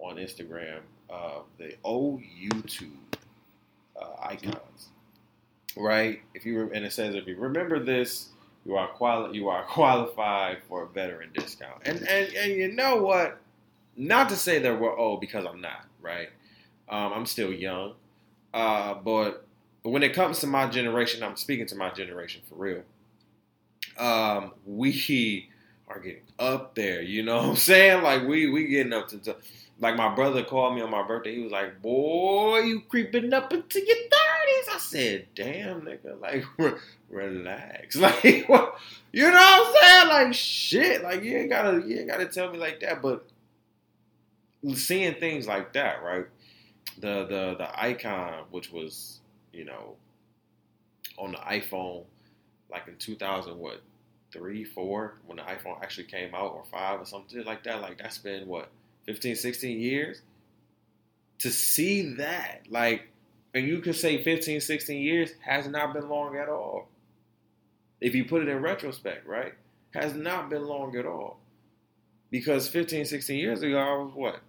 on 0.00 0.16
Instagram 0.16 0.80
of 1.08 1.44
the 1.58 1.74
old 1.84 2.20
YouTube 2.20 2.90
uh, 4.00 4.06
icons, 4.22 4.88
right? 5.76 6.20
If 6.34 6.46
you 6.46 6.62
re- 6.64 6.76
and 6.76 6.84
it 6.84 6.92
says 6.92 7.14
if 7.14 7.26
you 7.26 7.36
remember 7.36 7.78
this, 7.78 8.28
you 8.64 8.76
are 8.76 8.88
quali- 8.88 9.36
you 9.36 9.48
are 9.48 9.64
qualified 9.68 10.58
for 10.68 10.84
a 10.84 10.88
veteran 10.88 11.30
discount. 11.34 11.82
And 11.84 11.98
and 12.08 12.32
and 12.34 12.52
you 12.52 12.72
know 12.72 13.02
what? 13.02 13.40
not 13.96 14.28
to 14.30 14.36
say 14.36 14.58
that 14.60 14.80
we're 14.80 14.96
old 14.96 15.20
because 15.20 15.44
I'm 15.46 15.60
not, 15.60 15.84
right? 16.00 16.30
Um, 16.88 17.12
I'm 17.12 17.26
still 17.26 17.52
young, 17.52 17.94
uh, 18.54 18.94
but 18.94 19.46
when 19.82 20.02
it 20.02 20.14
comes 20.14 20.40
to 20.40 20.46
my 20.46 20.66
generation, 20.68 21.22
I'm 21.22 21.36
speaking 21.36 21.66
to 21.66 21.76
my 21.76 21.90
generation 21.90 22.42
for 22.48 22.54
real. 22.56 22.82
Um, 23.98 24.52
we 24.66 24.90
are 25.90 25.98
getting 25.98 26.22
up 26.38 26.74
there, 26.74 27.02
you 27.02 27.22
know 27.22 27.36
what 27.38 27.46
I'm 27.46 27.56
saying? 27.56 28.02
Like 28.02 28.26
we 28.26 28.48
we 28.48 28.66
getting 28.66 28.92
up 28.92 29.08
to, 29.08 29.18
to 29.18 29.36
like 29.80 29.96
my 29.96 30.14
brother 30.14 30.44
called 30.44 30.74
me 30.74 30.82
on 30.82 30.90
my 30.90 31.02
birthday. 31.06 31.34
He 31.34 31.42
was 31.42 31.52
like, 31.52 31.82
"Boy, 31.82 32.60
you 32.60 32.80
creeping 32.82 33.32
up 33.32 33.52
into 33.52 33.84
your 33.84 33.96
30s." 33.96 34.74
I 34.74 34.78
said, 34.78 35.26
"Damn, 35.34 35.82
nigga, 35.82 36.20
like 36.20 36.44
relax." 37.10 37.96
Like 38.00 38.44
what? 38.46 38.78
You 39.12 39.24
know 39.24 39.32
what 39.32 39.76
I'm 39.76 39.82
saying? 39.82 40.08
Like 40.08 40.34
shit. 40.34 41.02
Like 41.02 41.22
you 41.24 41.36
ain't 41.36 41.50
gotta 41.50 41.82
you 41.86 41.98
ain't 41.98 42.08
gotta 42.08 42.26
tell 42.26 42.50
me 42.50 42.58
like 42.58 42.80
that, 42.80 43.02
but 43.02 43.26
seeing 44.74 45.14
things 45.14 45.46
like 45.46 45.72
that, 45.72 46.02
right? 46.02 46.26
The 46.98 47.24
the 47.26 47.54
the 47.58 47.80
icon, 47.80 48.44
which 48.50 48.70
was 48.70 49.20
you 49.52 49.64
know 49.64 49.96
on 51.18 51.32
the 51.32 51.38
iPhone, 51.38 52.04
like 52.70 52.86
in 52.86 52.96
2000, 52.96 53.58
what 53.58 53.82
three, 54.32 54.64
four, 54.64 55.14
when 55.26 55.36
the 55.36 55.42
iPhone 55.42 55.82
actually 55.82 56.04
came 56.04 56.34
out, 56.34 56.52
or 56.52 56.64
five, 56.70 57.00
or 57.00 57.04
something 57.04 57.44
like 57.44 57.64
that. 57.64 57.80
Like 57.80 57.98
that's 57.98 58.18
been 58.18 58.46
what 58.46 58.70
15, 59.06 59.36
16 59.36 59.80
years. 59.80 60.20
To 61.40 61.50
see 61.50 62.14
that, 62.16 62.62
like, 62.68 63.08
and 63.54 63.66
you 63.66 63.80
could 63.80 63.96
say 63.96 64.22
15, 64.22 64.60
16 64.60 65.02
years 65.02 65.30
has 65.40 65.66
not 65.66 65.94
been 65.94 66.08
long 66.08 66.36
at 66.36 66.48
all. 66.48 66.88
If 68.00 68.14
you 68.14 68.24
put 68.24 68.42
it 68.42 68.48
in 68.48 68.60
retrospect, 68.60 69.26
right? 69.26 69.54
Has 69.92 70.14
not 70.14 70.50
been 70.50 70.64
long 70.64 70.96
at 70.96 71.06
all. 71.06 71.38
Because 72.30 72.68
15, 72.68 73.06
16 73.06 73.38
years 73.38 73.62
ago, 73.62 73.78
I 73.78 74.02
was 74.02 74.12
what? 74.14 74.40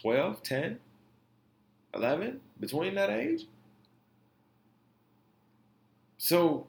12, 0.00 0.42
10, 0.42 0.78
11, 1.94 2.40
between 2.58 2.94
that 2.96 3.10
age. 3.10 3.46
So 6.18 6.66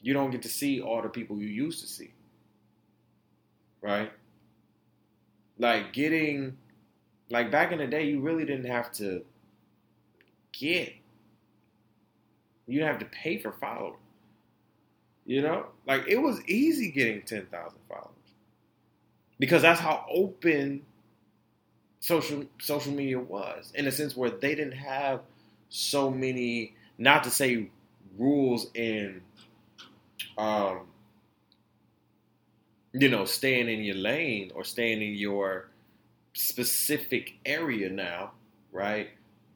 you 0.00 0.14
don't 0.14 0.30
get 0.30 0.42
to 0.42 0.48
see 0.48 0.80
all 0.80 1.02
the 1.02 1.08
people 1.08 1.36
you 1.38 1.48
used 1.48 1.80
to 1.80 1.86
see, 1.86 2.12
right? 3.82 4.12
Like 5.58 5.92
getting 5.92 6.56
like 7.30 7.50
back 7.50 7.72
in 7.72 7.78
the 7.78 7.86
day, 7.86 8.06
you 8.06 8.20
really 8.20 8.44
didn't 8.44 8.66
have 8.70 8.92
to 8.92 9.24
get 10.52 10.94
you 12.66 12.78
didn't 12.78 12.88
have 12.88 13.00
to 13.00 13.16
pay 13.16 13.38
for 13.38 13.52
followers. 13.52 13.98
You 15.26 15.42
know, 15.42 15.66
like 15.86 16.06
it 16.08 16.18
was 16.18 16.42
easy 16.46 16.90
getting 16.90 17.22
ten 17.22 17.46
thousand 17.46 17.78
followers 17.88 18.10
because 19.38 19.62
that's 19.62 19.80
how 19.80 20.04
open 20.10 20.82
social 22.00 22.44
social 22.60 22.92
media 22.92 23.18
was 23.18 23.72
in 23.74 23.86
a 23.86 23.92
sense 23.92 24.16
where 24.16 24.30
they 24.30 24.54
didn't 24.54 24.72
have 24.72 25.20
so 25.68 26.10
many, 26.10 26.74
not 26.98 27.24
to 27.24 27.30
say 27.30 27.68
rules 28.18 28.70
in, 28.74 29.22
um, 30.38 30.86
you 32.92 33.08
know, 33.08 33.24
staying 33.24 33.68
in 33.68 33.82
your 33.82 33.96
lane 33.96 34.50
or 34.54 34.64
staying 34.64 35.02
in 35.02 35.14
your 35.14 35.68
specific 36.34 37.34
area 37.46 37.90
now, 37.90 38.32
right? 38.72 39.10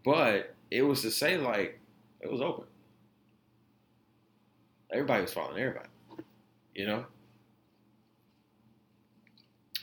But 0.05 0.55
it 0.71 0.83
was 0.85 1.03
to 1.03 1.13
say 1.13 1.39
like 1.39 1.81
it 2.23 2.33
was 2.33 2.43
open. 2.43 2.67
Everybody 4.91 5.23
was 5.23 5.33
following 5.33 5.59
everybody, 5.59 5.89
you 6.75 6.87
know. 6.87 7.05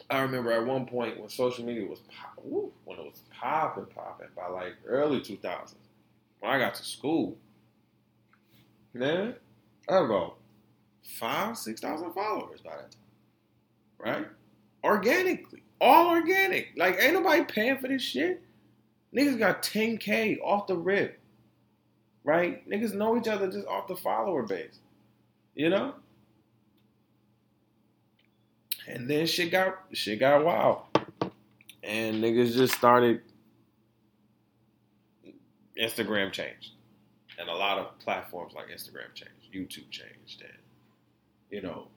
I 0.10 0.22
remember 0.22 0.52
at 0.52 0.66
one 0.66 0.86
point 0.86 1.20
when 1.20 1.30
social 1.30 1.66
media 1.66 1.88
was 1.88 2.00
pop, 2.00 2.34
woo, 2.44 2.72
when 2.86 3.00
it 3.00 3.06
was 3.06 3.22
popping, 3.32 3.86
popping 3.86 4.28
by 4.36 4.48
like 4.48 4.74
early 4.86 5.20
2000s. 5.20 5.74
When 6.40 6.52
I 6.52 6.60
got 6.60 6.76
to 6.76 6.84
school, 6.84 7.38
man, 8.94 9.36
I 9.90 9.94
have 9.94 10.06
about 10.06 10.38
five, 11.04 11.58
six 11.58 11.82
thousand 11.82 12.14
followers 12.14 12.62
by 12.62 12.72
that 12.72 12.92
time, 12.92 13.02
right? 14.00 14.28
Organically, 14.84 15.64
all 15.80 16.10
organic. 16.10 16.70
Like 16.78 16.98
ain't 17.00 17.14
nobody 17.14 17.44
paying 17.44 17.78
for 17.78 17.88
this 17.88 18.02
shit. 18.02 18.42
Niggas 19.16 19.40
got 19.40 19.64
10k 19.64 20.40
off 20.44 20.68
the 20.68 20.76
rip, 20.76 21.20
right? 22.24 22.68
Niggas 22.70 22.94
know 22.94 23.18
each 23.18 23.28
other 23.28 23.50
just 23.50 23.68
off 23.68 23.88
the 23.88 23.96
follower 23.96 24.44
base. 24.44 24.80
You 25.56 25.70
know? 25.70 25.96
And 28.88 29.10
then 29.10 29.26
shit 29.26 29.52
got 29.52 29.80
shit 29.94 30.20
got 30.20 30.44
wild. 30.44 30.84
And 31.84 32.24
niggas 32.24 32.54
just 32.54 32.76
started 32.76 33.22
Instagram 35.80 36.32
changed. 36.32 36.72
And 37.40 37.50
a 37.50 37.54
lot 37.54 37.80
of 37.80 37.98
platforms 38.00 38.54
like 38.54 38.68
Instagram 38.68 39.14
changed, 39.14 39.54
YouTube 39.54 39.90
changed, 39.90 40.42
and 40.42 40.58
you 41.50 41.62
know, 41.62 41.88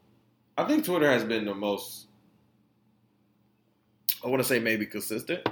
I 0.56 0.64
think 0.64 0.84
Twitter 0.84 1.10
has 1.10 1.24
been 1.24 1.44
the 1.44 1.54
most 1.54 2.06
I 4.24 4.28
want 4.28 4.42
to 4.42 4.48
say 4.48 4.58
maybe 4.58 4.84
consistent 4.84 5.48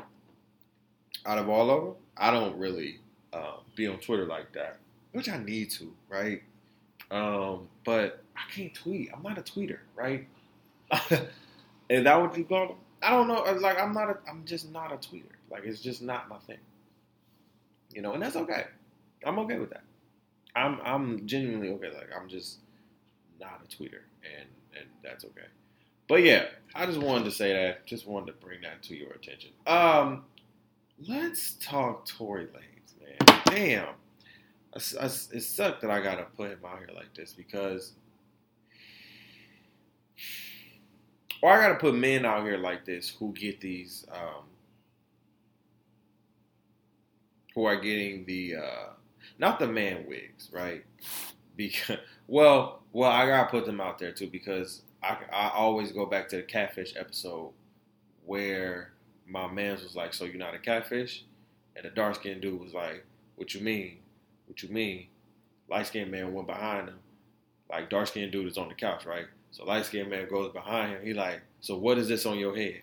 out 1.25 1.39
of 1.39 1.49
all 1.49 1.71
of 1.71 1.85
them. 1.85 1.95
I 2.17 2.31
don't 2.31 2.57
really 2.59 3.01
uh, 3.33 3.59
be 3.77 3.87
on 3.87 3.99
Twitter 3.99 4.27
like 4.27 4.53
that, 4.55 4.79
which 5.13 5.29
I 5.29 5.39
need 5.39 5.71
to, 5.73 5.93
right? 6.09 6.43
Um, 7.11 7.69
but 7.85 8.25
I 8.37 8.50
can't 8.53 8.75
tweet. 8.75 9.11
I'm 9.15 9.23
not 9.23 9.38
a 9.38 9.43
tweeter, 9.43 9.79
right? 9.95 10.26
Is 11.88 12.05
that 12.05 12.21
what 12.21 12.37
you 12.37 12.45
call 12.45 12.69
them? 12.69 12.76
I 13.03 13.11
don't 13.11 13.29
know. 13.29 13.43
Like 13.61 13.81
I'm 13.81 13.93
not. 13.93 14.11
A, 14.11 14.17
I'm 14.29 14.45
just 14.45 14.71
not 14.73 14.93
a 14.93 14.97
tweeter. 14.97 15.25
Like 15.50 15.65
it's 15.65 15.81
just 15.81 16.03
not 16.03 16.29
my 16.29 16.38
thing. 16.38 16.59
You 17.95 18.03
know, 18.03 18.12
and 18.12 18.23
that's 18.23 18.37
okay. 18.37 18.65
I'm 19.25 19.38
okay 19.41 19.59
with 19.59 19.71
that. 19.71 19.85
I'm 20.55 20.81
I'm 20.85 21.26
genuinely 21.26 21.71
okay. 21.71 21.88
Like 21.95 22.11
I'm 22.19 22.29
just 22.29 22.59
not 23.41 23.61
a 23.65 23.69
tweeter, 23.69 24.00
and 24.25 24.49
and 24.76 24.87
that's 25.05 25.25
okay. 25.25 25.47
But 26.09 26.23
yeah, 26.23 26.47
I 26.75 26.87
just 26.87 26.99
wanted 26.99 27.25
to 27.25 27.31
say 27.31 27.53
that. 27.53 27.87
Just 27.87 28.07
wanted 28.07 28.26
to 28.26 28.33
bring 28.45 28.62
that 28.62 28.83
to 28.85 28.97
your 28.97 29.11
attention. 29.11 29.50
Um, 29.67 30.25
let's 31.07 31.55
talk 31.61 32.07
Tory 32.07 32.47
Lanez, 32.47 33.29
man. 33.29 33.43
Damn 33.47 33.88
it 34.76 35.42
sucked 35.42 35.83
that 35.83 35.90
I 35.90 36.02
gotta 36.02 36.25
put 36.37 36.50
him 36.50 36.61
out 36.64 36.78
here 36.78 36.90
like 36.95 37.14
this 37.14 37.33
because, 37.33 37.95
or 41.42 41.50
I 41.52 41.61
gotta 41.61 41.78
put 41.78 41.95
men 41.95 42.25
out 42.25 42.45
here 42.45 42.59
like 42.59 42.85
this 42.85 43.09
who 43.09 43.33
get 43.33 43.61
these, 43.61 44.06
um, 44.12 44.45
who 47.54 47.64
are 47.64 47.76
getting 47.76 48.25
the, 48.26 48.56
uh, 48.56 48.88
not 49.38 49.59
the 49.59 49.66
man 49.66 50.06
wigs, 50.06 50.50
right? 50.52 50.85
Because, 51.56 51.99
well, 52.28 52.83
well, 52.92 53.11
I 53.11 53.26
gotta 53.26 53.50
put 53.50 53.66
them 53.66 53.80
out 53.80 53.99
there 53.99 54.12
too 54.12 54.28
because 54.28 54.83
I, 55.02 55.16
I 55.33 55.49
always 55.54 55.92
go 55.92 56.06
back 56.06 56.28
to 56.30 56.37
the 56.37 56.42
catfish 56.42 56.95
episode 56.97 57.52
where 58.26 58.92
my 59.26 59.47
man 59.50 59.73
was 59.75 59.97
like, 59.97 60.12
"So 60.14 60.25
you're 60.25 60.37
not 60.37 60.54
a 60.54 60.59
catfish?" 60.59 61.25
And 61.76 61.85
the 61.85 61.90
dark 61.90 62.16
skinned 62.16 62.42
dude 62.42 62.61
was 62.61 62.75
like, 62.75 63.04
What 63.37 63.54
you 63.54 63.61
mean? 63.61 63.99
What 64.47 64.62
you 64.62 64.69
mean? 64.69 65.09
Light 65.69 65.87
skinned 65.87 66.11
man 66.11 66.33
went 66.33 66.47
behind 66.47 66.88
him. 66.88 66.99
Like 67.71 67.91
dark 67.91 68.07
skinned 68.09 68.33
dude 68.33 68.47
is 68.47 68.59
on 68.59 68.69
the 68.69 68.75
couch, 68.75 69.05
right? 69.05 69.26
So 69.50 69.65
light 69.65 69.87
skinned 69.87 70.11
man 70.11 70.29
goes 70.29 70.53
behind 70.53 70.93
him. 70.93 71.05
He 71.05 71.12
like, 71.15 71.43
So 71.61 71.76
what 71.76 71.99
is 71.99 72.09
this 72.09 72.26
on 72.26 72.38
your 72.38 72.57
head? 72.57 72.83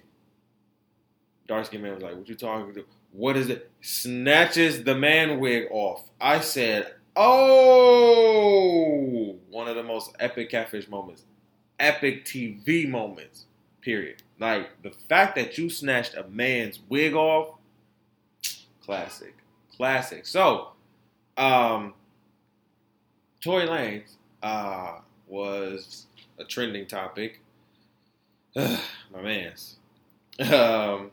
Dark 1.47 1.65
skinned 1.65 1.83
man 1.83 1.95
was 1.95 2.03
like, 2.03 2.15
What 2.15 2.27
you 2.27 2.35
talking 2.35 2.73
to? 2.73 2.85
What 3.11 3.37
is 3.37 3.49
it? 3.49 3.71
Snatches 3.81 4.83
the 4.83 4.95
man 4.95 5.39
wig 5.39 5.67
off. 5.71 6.09
I 6.19 6.39
said, 6.41 6.95
Oh, 7.15 8.33
one 9.49 9.67
of 9.67 9.75
the 9.75 9.83
most 9.83 10.15
epic 10.19 10.49
catfish 10.49 10.89
moments, 10.89 11.23
epic 11.79 12.25
TV 12.25 12.89
moments, 12.89 13.45
period. 13.81 14.23
Like 14.39 14.81
the 14.81 14.91
fact 15.07 15.35
that 15.35 15.57
you 15.57 15.69
snatched 15.69 16.15
a 16.15 16.27
man's 16.27 16.79
wig 16.89 17.13
off, 17.13 17.55
classic, 18.83 19.35
classic. 19.77 20.25
So, 20.25 20.72
um, 21.37 21.93
Tory 23.43 23.67
Lanez 23.67 24.15
uh, 24.41 24.99
was 25.27 26.07
a 26.39 26.43
trending 26.43 26.85
topic. 26.87 27.41
My 28.55 29.21
man's. 29.21 29.77
Um, 30.39 31.11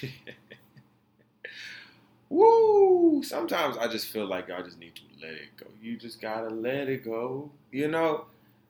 Woo! 2.30 3.22
Sometimes 3.22 3.78
I 3.78 3.88
just 3.88 4.08
feel 4.08 4.26
like 4.26 4.50
I 4.50 4.60
just 4.62 4.78
need 4.78 4.94
to 4.96 5.02
let 5.20 5.32
it 5.32 5.56
go. 5.56 5.66
You 5.80 5.96
just 5.96 6.20
gotta 6.20 6.48
let 6.48 6.88
it 6.88 7.04
go. 7.04 7.50
You 7.72 7.88
know? 7.88 8.26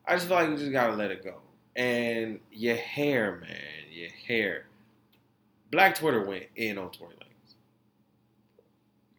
I 0.07 0.15
just 0.15 0.29
feel 0.29 0.37
like 0.37 0.49
you 0.51 0.57
just 0.57 0.73
gotta 0.73 0.95
let 0.95 1.11
it 1.11 1.25
go. 1.25 1.35
And 1.77 2.41
your 2.53 2.77
hair, 2.77 3.39
man, 3.41 3.59
your 3.91 4.11
hair. 4.27 4.65
Black 5.71 5.95
Twitter 5.97 6.25
went 6.25 6.47
in 6.57 6.79
on 6.79 6.91
Tory 6.91 7.15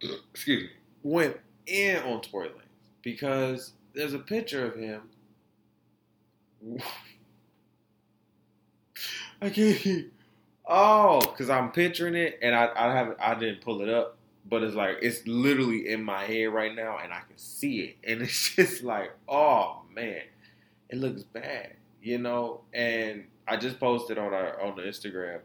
Lanez. 0.01 0.15
Excuse 0.33 0.63
me. 0.63 0.69
Went 1.03 1.38
in 1.65 1.98
on 2.03 2.22
Tory 2.22 2.50
Lanez 2.50 2.53
because 3.01 3.74
there's 3.94 4.13
a 4.13 4.20
picture 4.20 4.65
of 4.65 4.75
him. 4.75 5.01
I 9.41 9.50
can't. 9.50 10.08
Oh, 10.68 11.20
because 11.22 11.50
I'm 11.50 11.72
picturing 11.72 12.15
it 12.15 12.39
and 12.41 12.53
I, 12.53 12.70
I 12.75 12.94
haven't 12.94 13.18
I 13.20 13.34
didn't 13.36 13.62
pull 13.62 13.82
it 13.82 13.89
up 13.89 14.20
but 14.50 14.63
it's 14.63 14.75
like 14.75 14.98
it's 15.01 15.25
literally 15.27 15.89
in 15.89 16.03
my 16.03 16.24
head 16.24 16.46
right 16.46 16.74
now 16.75 16.98
and 16.98 17.13
I 17.13 17.20
can 17.27 17.38
see 17.38 17.79
it. 17.82 17.98
And 18.10 18.22
it's 18.22 18.56
just 18.56 18.84
like, 18.84 19.12
oh 19.27 19.82
man, 19.94 20.22
it 20.89 20.98
looks 20.98 21.24
bad, 21.24 21.74
you 22.01 22.18
know? 22.18 22.62
And 22.74 23.25
I 23.48 23.58
just 23.58 23.79
posted 23.79 24.18
on 24.18 24.34
our 24.34 24.60
on 24.62 24.75
the 24.75 24.84
Instagram 24.84 25.39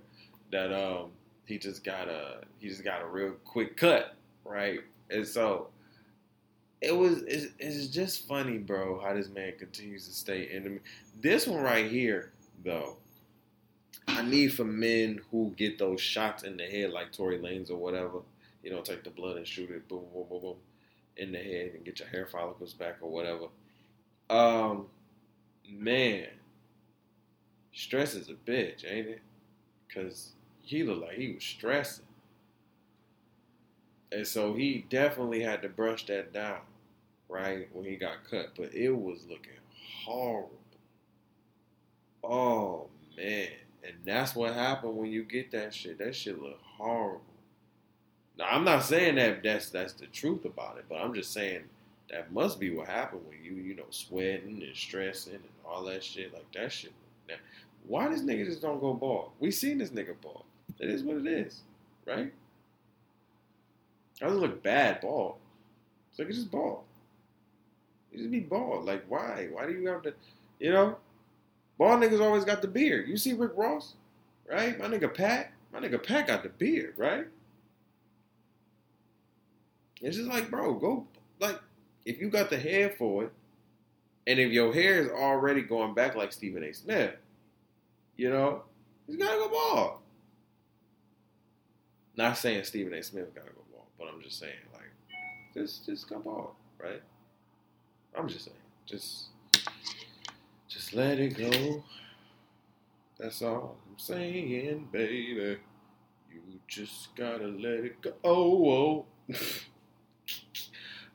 that 0.53 0.73
um 0.73 1.11
he 1.47 1.59
just 1.59 1.85
got 1.85 2.09
a 2.09 2.43
he 2.59 2.69
just 2.69 2.85
got 2.85 3.03
a 3.03 3.07
real 3.07 3.33
quick 3.45 3.77
cut, 3.77 4.17
right? 4.45 4.81
And 5.11 5.27
so 5.27 5.69
it 6.81 6.97
was 6.97 7.23
it's, 7.23 7.47
it's 7.59 7.87
just 7.89 8.27
funny, 8.27 8.59
bro, 8.59 9.01
how 9.01 9.15
this 9.15 9.29
man 9.29 9.53
continues 9.59 10.07
to 10.09 10.15
stay 10.15 10.51
in 10.53 10.81
This 11.21 11.47
one 11.47 11.63
right 11.63 11.91
here, 11.91 12.33
though, 12.65 12.97
I 14.09 14.23
need 14.23 14.49
for 14.49 14.65
men 14.65 15.21
who 15.31 15.55
get 15.57 15.79
those 15.79 16.01
shots 16.01 16.43
in 16.43 16.57
the 16.57 16.65
head 16.65 16.91
like 16.91 17.13
Tory 17.13 17.39
Lanez 17.39 17.71
or 17.71 17.77
whatever 17.77 18.21
you 18.65 18.71
know, 18.71 18.81
take 18.81 19.05
the 19.05 19.11
blood 19.11 19.37
and 19.37 19.47
shoot 19.47 19.71
it, 19.71 19.87
boom, 19.89 20.05
boom, 20.13 20.25
boom, 20.29 20.41
boom, 20.41 20.57
in 21.19 21.31
the 21.31 21.39
head 21.39 21.73
and 21.75 21.85
get 21.85 22.01
your 22.01 22.09
hair 22.09 22.27
follicles 22.27 22.73
back 22.73 22.97
or 23.03 23.11
whatever. 23.11 23.47
Um, 24.31 24.87
man, 25.69 26.27
stress 27.75 28.15
is 28.15 28.31
a 28.31 28.33
bitch, 28.33 28.91
ain't 28.91 29.07
it? 29.07 29.23
Cause 29.95 30.33
he 30.63 30.83
looked 30.83 31.03
like 31.03 31.17
he 31.17 31.35
was 31.35 31.45
stressing, 31.45 32.07
and 34.15 34.27
so 34.27 34.55
he 34.55 34.87
definitely 34.89 35.43
had 35.43 35.61
to 35.63 35.69
brush 35.69 36.07
that 36.07 36.33
down, 36.33 36.61
right 37.29 37.69
when 37.73 37.85
he 37.85 37.97
got 37.97 38.29
cut. 38.31 38.51
But 38.57 38.73
it 38.73 38.91
was 38.91 39.27
looking 39.29 39.59
horrible. 40.05 40.51
Oh 42.23 42.87
man, 43.17 43.49
and 43.83 43.95
that's 44.05 44.37
what 44.37 44.55
happened 44.55 44.97
when 44.97 45.11
you 45.11 45.25
get 45.25 45.51
that 45.51 45.75
shit. 45.75 45.99
That 45.99 46.15
shit 46.15 46.41
look 46.41 46.61
horrible. 46.63 47.23
Now 48.39 48.47
I'm 48.51 48.65
not 48.65 48.85
saying 48.85 49.17
that 49.17 49.43
that's 49.43 49.71
that's 49.71 49.95
the 49.95 50.07
truth 50.07 50.45
about 50.45 50.79
it, 50.79 50.85
but 50.89 50.97
I'm 50.97 51.13
just 51.13 51.33
saying 51.33 51.65
that 52.11 52.33
must 52.33 52.61
be 52.61 52.71
what 52.71 52.89
happened 52.89 53.23
when 53.27 53.43
you 53.43 53.61
you 53.61 53.75
know 53.75 53.87
sweating 53.91 54.63
and 54.65 54.77
stressing 54.77 55.35
and 55.35 55.43
all 55.67 55.85
that 55.87 56.05
shit 56.05 56.33
like 56.33 56.51
that 56.53 56.71
shit. 56.71 56.93
Now, 57.29 57.35
why 57.87 58.09
this 58.09 58.23
nigga 58.23 58.47
just 58.47 58.63
don't 58.63 58.81
go 58.81 58.95
bald? 58.95 59.33
We 59.41 59.51
seen 59.51 59.79
this 59.79 59.91
nigga 59.91 60.15
bald. 60.23 60.45
It 60.79 60.89
is 60.89 61.03
what 61.03 61.17
it 61.17 61.27
is, 61.27 61.63
right? 62.07 62.33
Doesn't 64.21 64.39
look 64.39 64.63
bad 64.63 65.01
bald. 65.01 65.37
It's 66.11 66.19
like 66.19 66.29
it's 66.29 66.39
just 66.39 66.51
bald. 66.51 66.83
You 68.13 68.19
just 68.19 68.31
be 68.31 68.41
bald. 68.41 68.85
Like 68.85 69.05
why? 69.09 69.49
Why 69.51 69.67
do 69.67 69.73
you 69.73 69.89
have 69.89 70.03
to? 70.03 70.15
You 70.61 70.73
know, 70.73 70.97
bald 71.79 72.01
niggas 72.01 72.21
always 72.21 72.45
got 72.45 72.63
the 72.63 72.69
beard. 72.69 73.09
You 73.09 73.17
see 73.17 73.33
Rick 73.33 73.53
Ross, 73.57 73.95
right? 74.49 74.79
My 74.79 74.87
nigga 74.87 75.13
Pat. 75.13 75.51
My 75.73 75.81
nigga 75.81 76.01
Pat 76.01 76.29
got 76.29 76.45
the 76.45 76.51
beard, 76.51 76.95
right? 76.97 77.27
It's 80.01 80.17
just 80.17 80.29
like, 80.29 80.51
bro, 80.51 80.75
go 80.75 81.07
like 81.41 81.59
if 82.05 82.21
you 82.21 82.29
got 82.29 82.51
the 82.51 82.59
hair 82.59 82.91
for 82.91 83.25
it, 83.25 83.33
and 84.27 84.39
if 84.39 84.53
your 84.53 84.73
hair 84.73 85.01
is 85.01 85.09
already 85.11 85.63
going 85.63 85.95
back 85.95 86.15
like 86.15 86.33
Stephen 86.33 86.63
A. 86.63 86.73
Smith, 86.73 87.15
you 88.17 88.31
know, 88.31 88.63
he's 89.07 89.17
gotta 89.17 89.37
go 89.39 89.49
bald. 89.49 89.99
Not 92.17 92.39
saying 92.39 92.65
Stephen 92.65 92.95
A. 92.95 93.03
Smith 93.03 93.35
gotta 93.35 93.51
go 93.51 93.63
bald, 93.73 93.87
but 93.99 94.09
I'm 94.09 94.23
just 94.23 94.39
saying 94.39 94.53
like, 94.73 94.83
just 95.55 95.87
just 95.87 96.09
go 96.09 96.19
bald, 96.21 96.51
right? 96.79 97.03
I'm 98.17 98.29
just 98.29 98.45
saying, 98.45 98.57
just 98.87 99.27
just 100.69 100.95
let 100.95 101.19
it 101.19 101.37
go. 101.37 101.83
That's 103.19 103.43
all 103.43 103.77
I'm 103.89 103.99
saying, 103.99 104.89
baby. 104.93 105.59
You 106.33 106.61
just 106.67 107.15
gotta 107.17 107.47
let 107.47 107.85
it 107.85 108.01
go. 108.01 108.13
Oh, 108.25 108.71
oh. 108.71 109.07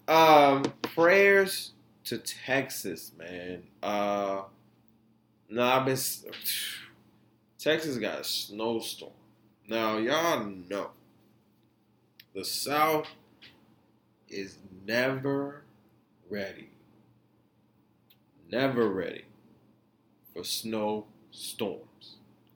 Um, 0.10 0.64
prayers 0.82 1.74
to 2.06 2.18
Texas, 2.18 3.12
man. 3.16 3.62
Uh, 3.84 4.42
no, 5.50 5.64
I've 5.64 5.86
been. 5.86 5.98
Texas 7.60 7.98
got 7.98 8.22
a 8.22 8.24
snowstorm. 8.24 9.12
Now, 9.70 9.98
y'all 9.98 10.44
know 10.68 10.90
the 12.34 12.44
South 12.44 13.08
is 14.28 14.58
never 14.84 15.62
ready. 16.28 16.72
Never 18.52 18.90
ready 18.90 19.26
for 20.34 20.44
snow 20.44 21.06
storms. 21.30 22.16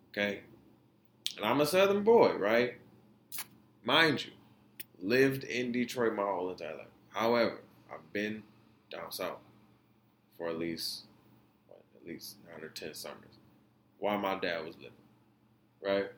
Okay? 0.09 0.39
And 1.37 1.45
I'm 1.45 1.61
a 1.61 1.67
Southern 1.67 2.03
boy, 2.03 2.33
right? 2.33 2.79
Mind 3.83 4.25
you, 4.25 4.31
lived 4.99 5.43
in 5.43 5.71
Detroit 5.71 6.15
my 6.15 6.23
whole 6.23 6.49
entire 6.49 6.77
life. 6.77 6.87
However, 7.09 7.59
I've 7.91 8.11
been 8.11 8.41
down 8.89 9.11
south 9.11 9.37
for 10.35 10.49
at 10.49 10.57
least 10.57 11.03
what, 11.67 11.83
at 11.95 12.07
least 12.07 12.37
nine 12.51 12.63
or 12.63 12.69
ten 12.69 12.95
summers 12.95 13.37
while 13.99 14.17
my 14.17 14.39
dad 14.39 14.65
was 14.65 14.75
living, 14.77 14.91
right? 15.79 16.11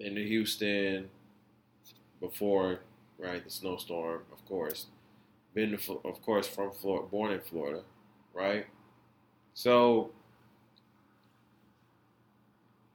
In 0.00 0.16
Houston 0.16 1.08
before, 2.20 2.80
right, 3.18 3.42
the 3.44 3.50
snowstorm, 3.50 4.22
of 4.32 4.44
course. 4.46 4.86
Been 5.54 5.76
to, 5.76 6.00
of 6.04 6.20
course 6.22 6.48
from 6.48 6.72
Florida, 6.72 7.06
born 7.08 7.32
in 7.32 7.40
Florida, 7.40 7.82
right? 8.32 8.66
So 9.54 10.10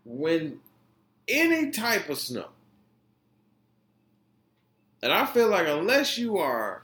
when 0.04 0.60
any 1.28 1.72
type 1.72 2.10
of 2.10 2.18
snow 2.18 2.48
and 5.02 5.14
I 5.14 5.26
feel 5.26 5.48
like 5.48 5.68
unless 5.68 6.18
you 6.18 6.38
are 6.38 6.84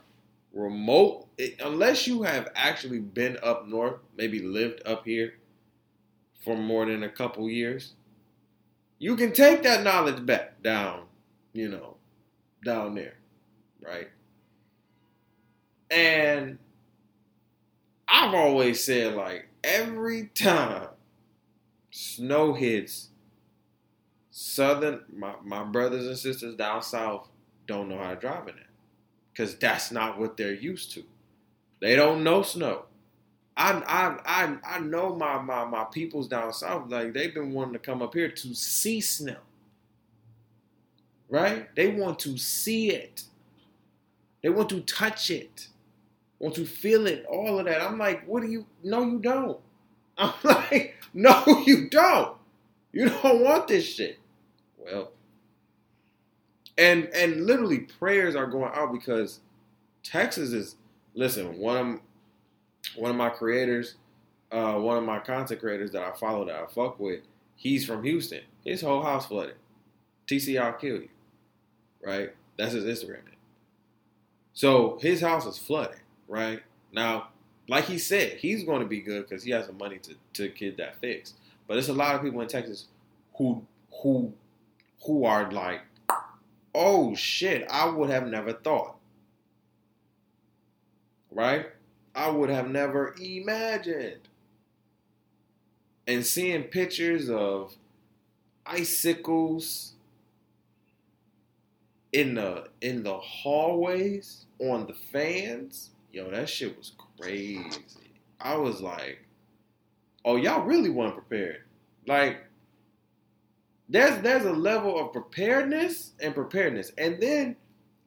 remote, 0.52 1.26
unless 1.60 2.06
you 2.06 2.22
have 2.22 2.48
actually 2.54 3.00
been 3.00 3.36
up 3.42 3.68
north, 3.68 3.96
maybe 4.16 4.40
lived 4.40 4.80
up 4.86 5.04
here 5.04 5.34
for 6.42 6.56
more 6.56 6.86
than 6.86 7.02
a 7.02 7.08
couple 7.08 7.50
years, 7.50 7.92
you 8.98 9.16
can 9.16 9.32
take 9.32 9.62
that 9.62 9.82
knowledge 9.82 10.24
back 10.24 10.62
down, 10.62 11.04
you 11.52 11.68
know, 11.68 11.96
down 12.64 12.94
there, 12.94 13.16
right? 13.80 14.08
And 15.90 16.58
I've 18.08 18.34
always 18.34 18.82
said, 18.82 19.14
like, 19.14 19.48
every 19.62 20.28
time 20.34 20.88
snow 21.90 22.54
hits 22.54 23.08
southern, 24.30 25.00
my, 25.14 25.34
my 25.44 25.64
brothers 25.64 26.06
and 26.06 26.18
sisters 26.18 26.54
down 26.54 26.82
south 26.82 27.28
don't 27.66 27.88
know 27.88 27.98
how 27.98 28.10
to 28.10 28.16
drive 28.16 28.48
in 28.48 28.56
it 28.56 28.66
because 29.32 29.56
that's 29.56 29.90
not 29.90 30.18
what 30.18 30.36
they're 30.36 30.54
used 30.54 30.92
to. 30.92 31.04
They 31.80 31.96
don't 31.96 32.24
know 32.24 32.42
snow. 32.42 32.86
I 33.56 33.72
I 33.86 34.18
I 34.26 34.76
I 34.76 34.80
know 34.80 35.14
my 35.16 35.40
my 35.40 35.64
my 35.64 35.84
peoples 35.84 36.28
down 36.28 36.52
south 36.52 36.90
like 36.90 37.14
they've 37.14 37.34
been 37.34 37.52
wanting 37.52 37.74
to 37.74 37.78
come 37.80 38.02
up 38.02 38.14
here 38.14 38.30
to 38.30 38.54
see 38.54 39.00
snow. 39.00 39.36
right? 41.28 41.74
They 41.74 41.88
want 41.88 42.18
to 42.20 42.36
see 42.38 42.90
it. 42.90 43.24
They 44.42 44.48
want 44.50 44.68
to 44.70 44.80
touch 44.82 45.30
it, 45.30 45.68
want 46.38 46.54
to 46.56 46.66
feel 46.66 47.06
it, 47.06 47.26
all 47.28 47.58
of 47.58 47.66
that. 47.66 47.82
I'm 47.82 47.98
like, 47.98 48.26
what 48.26 48.42
do 48.42 48.48
you? 48.50 48.66
No, 48.84 49.04
you 49.04 49.18
don't. 49.20 49.58
I'm 50.18 50.34
like, 50.44 50.96
no, 51.14 51.44
you 51.66 51.88
don't. 51.90 52.36
You 52.92 53.08
don't 53.10 53.44
want 53.44 53.68
this 53.68 53.86
shit. 53.86 54.18
Well, 54.78 55.12
and 56.78 57.06
and 57.14 57.46
literally 57.46 57.80
prayers 57.80 58.36
are 58.36 58.46
going 58.46 58.72
out 58.74 58.92
because 58.92 59.40
Texas 60.04 60.52
is. 60.52 60.76
Listen, 61.14 61.58
one 61.58 62.00
one 62.96 63.10
of 63.10 63.16
my 63.16 63.28
creators, 63.28 63.94
uh, 64.52 64.74
one 64.74 64.96
of 64.96 65.04
my 65.04 65.18
content 65.18 65.60
creators 65.60 65.90
that 65.92 66.02
I 66.02 66.12
follow 66.12 66.44
that 66.46 66.56
I 66.56 66.66
fuck 66.66 66.98
with, 66.98 67.20
he's 67.56 67.84
from 67.84 68.02
Houston. 68.02 68.42
His 68.64 68.80
whole 68.80 69.02
house 69.02 69.26
flooded. 69.26 69.56
TC, 70.26 70.60
I'll 70.60 70.72
kill 70.72 70.96
you. 70.96 71.08
Right? 72.04 72.34
That's 72.56 72.72
his 72.72 72.84
Instagram 72.84 73.24
name. 73.24 73.36
So 74.54 74.98
his 75.00 75.20
house 75.20 75.44
is 75.46 75.58
flooded, 75.58 76.00
right? 76.28 76.62
Now, 76.92 77.28
like 77.68 77.84
he 77.84 77.98
said, 77.98 78.38
he's 78.38 78.64
going 78.64 78.80
to 78.80 78.86
be 78.86 79.00
good 79.00 79.28
because 79.28 79.42
he 79.42 79.50
has 79.50 79.66
the 79.66 79.72
money 79.74 79.98
to, 79.98 80.14
to 80.34 80.48
get 80.48 80.76
that 80.78 80.98
fixed. 81.00 81.34
But 81.66 81.74
there's 81.74 81.88
a 81.88 81.94
lot 81.94 82.14
of 82.14 82.22
people 82.22 82.40
in 82.40 82.48
Texas 82.48 82.86
who 83.36 83.62
who 84.02 84.32
who 85.04 85.24
are 85.24 85.50
like, 85.50 85.82
oh 86.74 87.14
shit, 87.14 87.66
I 87.70 87.88
would 87.88 88.10
have 88.10 88.26
never 88.28 88.52
thought. 88.52 88.96
Right? 91.30 91.66
I 92.16 92.30
would 92.30 92.48
have 92.48 92.70
never 92.70 93.14
imagined. 93.20 94.28
And 96.06 96.24
seeing 96.24 96.62
pictures 96.64 97.28
of 97.28 97.76
icicles 98.64 99.92
in 102.12 102.34
the 102.34 102.68
in 102.80 103.02
the 103.02 103.18
hallways 103.18 104.46
on 104.58 104.86
the 104.86 104.94
fans, 104.94 105.90
yo, 106.10 106.30
that 106.30 106.48
shit 106.48 106.76
was 106.78 106.92
crazy. 107.20 108.14
I 108.40 108.56
was 108.56 108.80
like, 108.80 109.18
oh, 110.24 110.36
y'all 110.36 110.64
really 110.64 110.90
weren't 110.90 111.14
prepared. 111.14 111.62
Like, 112.06 112.38
there's 113.90 114.22
there's 114.22 114.46
a 114.46 114.52
level 114.52 114.98
of 114.98 115.12
preparedness 115.12 116.12
and 116.20 116.34
preparedness, 116.34 116.92
and 116.96 117.20
then 117.20 117.56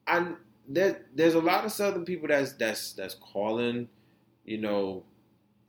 I 0.07 0.33
there, 0.67 1.01
there's 1.15 1.33
a 1.33 1.41
lot 1.41 1.65
of 1.65 1.71
Southern 1.71 2.05
people 2.05 2.27
that's 2.27 2.53
that's 2.53 2.93
that's 2.93 3.15
calling, 3.15 3.89
you 4.49 4.57
know, 4.57 5.03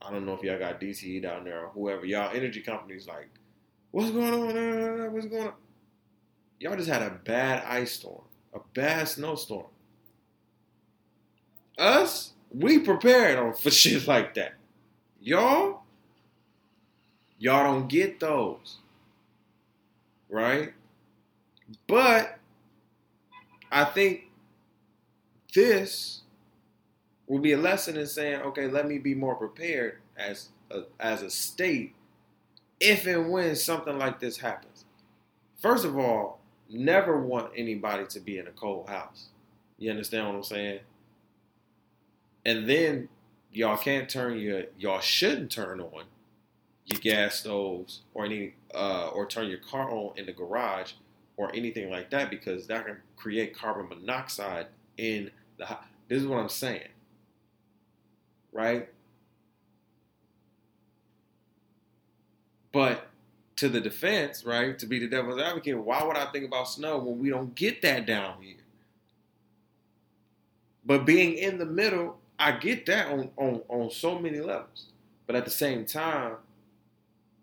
I 0.01 0.09
don't 0.09 0.25
know 0.25 0.33
if 0.33 0.41
y'all 0.41 0.57
got 0.57 0.81
DTE 0.81 1.21
down 1.21 1.43
there 1.43 1.65
or 1.65 1.69
whoever 1.69 2.03
y'all 2.03 2.35
energy 2.35 2.61
companies 2.61 3.07
like, 3.07 3.29
what's 3.91 4.09
going 4.09 4.33
on? 4.33 5.13
What's 5.13 5.27
going 5.27 5.47
on? 5.49 5.53
Y'all 6.59 6.75
just 6.75 6.89
had 6.89 7.03
a 7.03 7.11
bad 7.11 7.63
ice 7.67 7.91
storm, 7.91 8.23
a 8.55 8.59
bad 8.73 9.07
snowstorm. 9.07 9.67
Us, 11.77 12.33
we 12.51 12.79
prepared 12.79 13.55
for 13.55 13.69
shit 13.71 14.07
like 14.07 14.33
that. 14.33 14.55
Y'all, 15.21 15.83
y'all 17.37 17.63
don't 17.63 17.87
get 17.87 18.19
those. 18.19 18.77
Right? 20.27 20.73
But 21.85 22.39
I 23.71 23.85
think 23.85 24.21
this 25.53 26.20
will 27.31 27.39
be 27.39 27.53
a 27.53 27.57
lesson 27.57 27.95
in 27.95 28.05
saying, 28.05 28.41
okay, 28.41 28.67
let 28.67 28.85
me 28.85 28.97
be 28.97 29.15
more 29.15 29.35
prepared 29.35 29.99
as 30.17 30.49
a, 30.69 30.81
as 30.99 31.21
a 31.21 31.29
state 31.29 31.95
if 32.81 33.07
and 33.07 33.31
when 33.31 33.55
something 33.55 33.97
like 33.97 34.19
this 34.19 34.35
happens. 34.35 34.83
First 35.55 35.85
of 35.85 35.97
all, 35.97 36.41
never 36.69 37.21
want 37.21 37.53
anybody 37.55 38.05
to 38.07 38.19
be 38.19 38.37
in 38.37 38.47
a 38.47 38.51
cold 38.51 38.89
house. 38.89 39.29
You 39.77 39.91
understand 39.91 40.27
what 40.27 40.35
I'm 40.35 40.43
saying? 40.43 40.79
And 42.45 42.69
then 42.69 43.07
y'all 43.53 43.77
can't 43.77 44.09
turn 44.09 44.37
your 44.37 44.63
y'all 44.77 44.99
shouldn't 44.99 45.51
turn 45.51 45.79
on 45.79 46.03
your 46.85 46.99
gas 46.99 47.35
stoves 47.35 48.01
or 48.13 48.25
any 48.25 48.55
uh, 48.75 49.07
or 49.07 49.25
turn 49.25 49.47
your 49.47 49.59
car 49.59 49.89
on 49.89 50.17
in 50.17 50.25
the 50.25 50.33
garage 50.33 50.93
or 51.37 51.49
anything 51.55 51.89
like 51.89 52.09
that 52.09 52.29
because 52.29 52.67
that 52.67 52.85
can 52.85 52.97
create 53.15 53.55
carbon 53.55 53.87
monoxide 53.87 54.67
in 54.97 55.31
the. 55.57 55.65
This 56.09 56.21
is 56.21 56.27
what 56.27 56.39
I'm 56.39 56.49
saying. 56.49 56.89
Right? 58.51 58.89
But 62.71 63.07
to 63.57 63.69
the 63.69 63.81
defense, 63.81 64.45
right, 64.45 64.77
to 64.79 64.85
be 64.85 64.99
the 64.99 65.07
devil's 65.07 65.41
advocate, 65.41 65.77
why 65.77 66.03
would 66.03 66.17
I 66.17 66.25
think 66.31 66.45
about 66.45 66.69
snow 66.69 66.97
when 66.97 67.19
we 67.19 67.29
don't 67.29 67.53
get 67.53 67.81
that 67.81 68.05
down 68.05 68.41
here? 68.41 68.55
But 70.85 71.05
being 71.05 71.33
in 71.33 71.59
the 71.59 71.65
middle 71.65 72.17
I 72.41 72.53
get 72.53 72.87
that 72.87 73.11
on, 73.11 73.29
on, 73.37 73.61
on 73.69 73.91
so 73.91 74.17
many 74.17 74.39
levels. 74.39 74.87
But 75.27 75.35
at 75.35 75.45
the 75.45 75.51
same 75.51 75.85
time, 75.85 76.37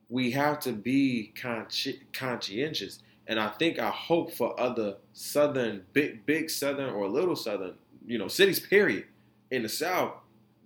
we 0.08 0.32
have 0.32 0.58
to 0.60 0.72
be 0.72 1.32
consci- 1.40 2.00
conscientious. 2.12 2.98
And 3.28 3.38
I 3.38 3.48
think 3.50 3.78
I 3.78 3.90
hope 3.90 4.32
for 4.32 4.58
other 4.58 4.96
southern, 5.12 5.84
big, 5.92 6.26
big 6.26 6.50
southern 6.50 6.90
or 6.90 7.08
little 7.08 7.36
southern, 7.36 7.74
you 8.04 8.18
know, 8.18 8.26
cities, 8.26 8.58
period, 8.58 9.04
in 9.52 9.62
the 9.62 9.68
South, 9.68 10.14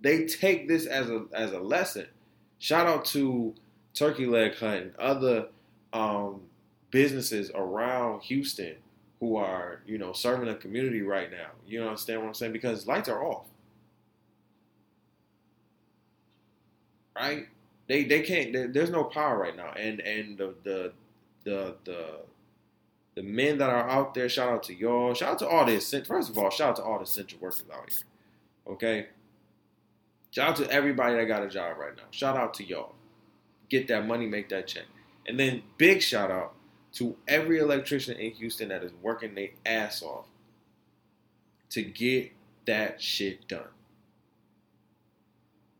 they 0.03 0.25
take 0.25 0.67
this 0.69 0.85
as 0.85 1.09
a 1.09 1.25
as 1.33 1.53
a 1.53 1.59
lesson. 1.59 2.07
Shout 2.59 2.87
out 2.87 3.05
to 3.05 3.55
Turkey 3.95 4.27
Leg 4.27 4.55
Hut 4.57 4.83
and 4.83 4.95
other 4.97 5.47
um, 5.93 6.41
businesses 6.91 7.51
around 7.55 8.21
Houston 8.23 8.75
who 9.19 9.37
are, 9.37 9.81
you 9.87 9.97
know, 9.97 10.13
serving 10.13 10.47
the 10.47 10.55
community 10.55 11.01
right 11.01 11.31
now. 11.31 11.49
You 11.67 11.83
understand 11.83 12.21
what 12.21 12.27
I'm 12.27 12.33
saying? 12.35 12.53
Because 12.53 12.87
lights 12.87 13.09
are 13.09 13.23
off. 13.25 13.47
right? 17.15 17.47
They 17.87 18.03
they 18.05 18.21
can't. 18.21 18.73
There's 18.73 18.89
no 18.89 19.03
power 19.03 19.37
right 19.37 19.55
now, 19.55 19.71
and 19.77 19.99
and 20.01 20.37
the 20.37 20.55
the 20.63 20.93
the 21.43 21.75
the 21.85 22.07
the 23.15 23.23
men 23.23 23.57
that 23.59 23.69
are 23.69 23.89
out 23.89 24.13
there. 24.13 24.29
Shout 24.29 24.49
out 24.49 24.63
to 24.63 24.75
y'all. 24.75 25.13
Shout 25.13 25.33
out 25.33 25.39
to 25.39 25.47
all 25.47 25.65
the 25.65 25.79
first 26.07 26.29
of 26.29 26.37
all. 26.37 26.49
Shout 26.49 26.69
out 26.71 26.75
to 26.77 26.83
all 26.83 26.97
the 26.97 27.03
essential 27.03 27.39
workers 27.39 27.63
out 27.73 27.89
here. 27.91 28.03
Okay. 28.73 29.07
Shout 30.33 30.49
out 30.49 30.55
to 30.55 30.71
everybody 30.71 31.15
that 31.15 31.25
got 31.25 31.43
a 31.43 31.47
job 31.47 31.77
right 31.77 31.95
now. 31.95 32.03
Shout 32.09 32.35
out 32.35 32.55
to 32.55 32.63
y'all. 32.63 32.95
Get 33.69 33.87
that 33.89 34.07
money, 34.07 34.25
make 34.25 34.49
that 34.49 34.65
check, 34.65 34.85
and 35.27 35.39
then 35.39 35.61
big 35.77 36.01
shout 36.01 36.31
out 36.31 36.55
to 36.93 37.15
every 37.27 37.59
electrician 37.59 38.17
in 38.17 38.31
Houston 38.31 38.69
that 38.69 38.83
is 38.83 38.91
working 39.01 39.35
their 39.35 39.49
ass 39.63 40.01
off 40.01 40.25
to 41.69 41.83
get 41.83 42.31
that 42.65 42.99
shit 42.99 43.47
done 43.47 43.67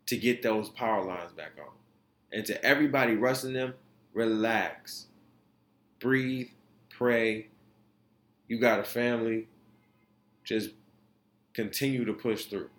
to 0.06 0.18
get 0.18 0.44
those 0.44 0.70
power 0.70 1.04
lines 1.04 1.32
back 1.32 1.54
on. 1.60 1.74
And 2.32 2.46
to 2.46 2.64
everybody 2.64 3.16
rushing 3.16 3.54
them, 3.54 3.74
relax, 4.14 5.08
breathe, 6.00 6.50
pray. 6.92 7.48
You 8.48 8.60
got 8.60 8.80
a 8.80 8.84
family. 8.84 9.48
Just 10.44 10.72
continue 11.54 12.06
to 12.06 12.14
push 12.14 12.46
through. 12.46 12.70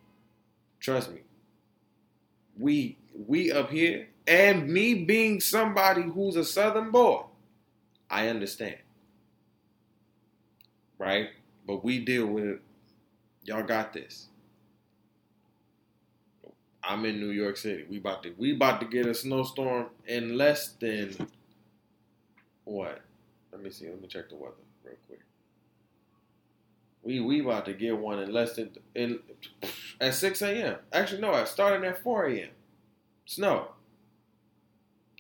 Trust 0.79 1.11
me. 1.13 1.23
We 2.59 2.99
we 3.27 3.53
up 3.53 3.71
here, 3.71 4.09
and 4.27 4.69
me 4.69 5.05
being 5.05 5.41
somebody 5.41 6.03
who's 6.03 6.37
a 6.37 6.45
southern 6.45 6.91
boy, 6.91 7.23
I 8.11 8.29
understand. 8.29 8.77
Right? 10.99 11.31
But 11.67 11.85
we 11.85 12.05
deal 12.05 12.27
with 12.27 12.45
it. 12.45 12.61
Y'all 13.45 13.63
got 13.63 13.93
this. 13.93 14.29
I'm 16.83 17.05
in 17.07 17.19
New 17.19 17.31
York 17.31 17.57
City. 17.57 17.85
We 17.89 17.99
about 17.99 18.23
to 18.25 18.35
we 18.37 18.55
about 18.55 18.81
to 18.81 18.87
get 18.87 19.07
a 19.07 19.15
snowstorm 19.15 19.87
in 20.07 20.37
less 20.37 20.73
than 20.73 21.29
what? 22.65 23.01
Let 23.53 23.63
me 23.63 23.71
see. 23.71 23.89
Let 23.89 24.01
me 24.01 24.09
check 24.09 24.29
the 24.29 24.37
weather. 24.37 24.55
We 27.05 27.21
we 27.21 27.41
about 27.41 27.67
to 27.67 27.75
get 27.75 27.99
one 27.99 28.19
in 28.19 28.33
less 28.33 28.57
than 28.57 28.71
in 28.95 29.21
at 30.01 30.15
6 30.15 30.43
a.m. 30.43 30.77
Actually, 30.93 31.21
no, 31.21 31.33
I 31.33 31.45
started 31.45 31.87
at 31.87 32.03
4 32.03 32.27
a.m. 32.29 32.49
Snow. 33.27 33.69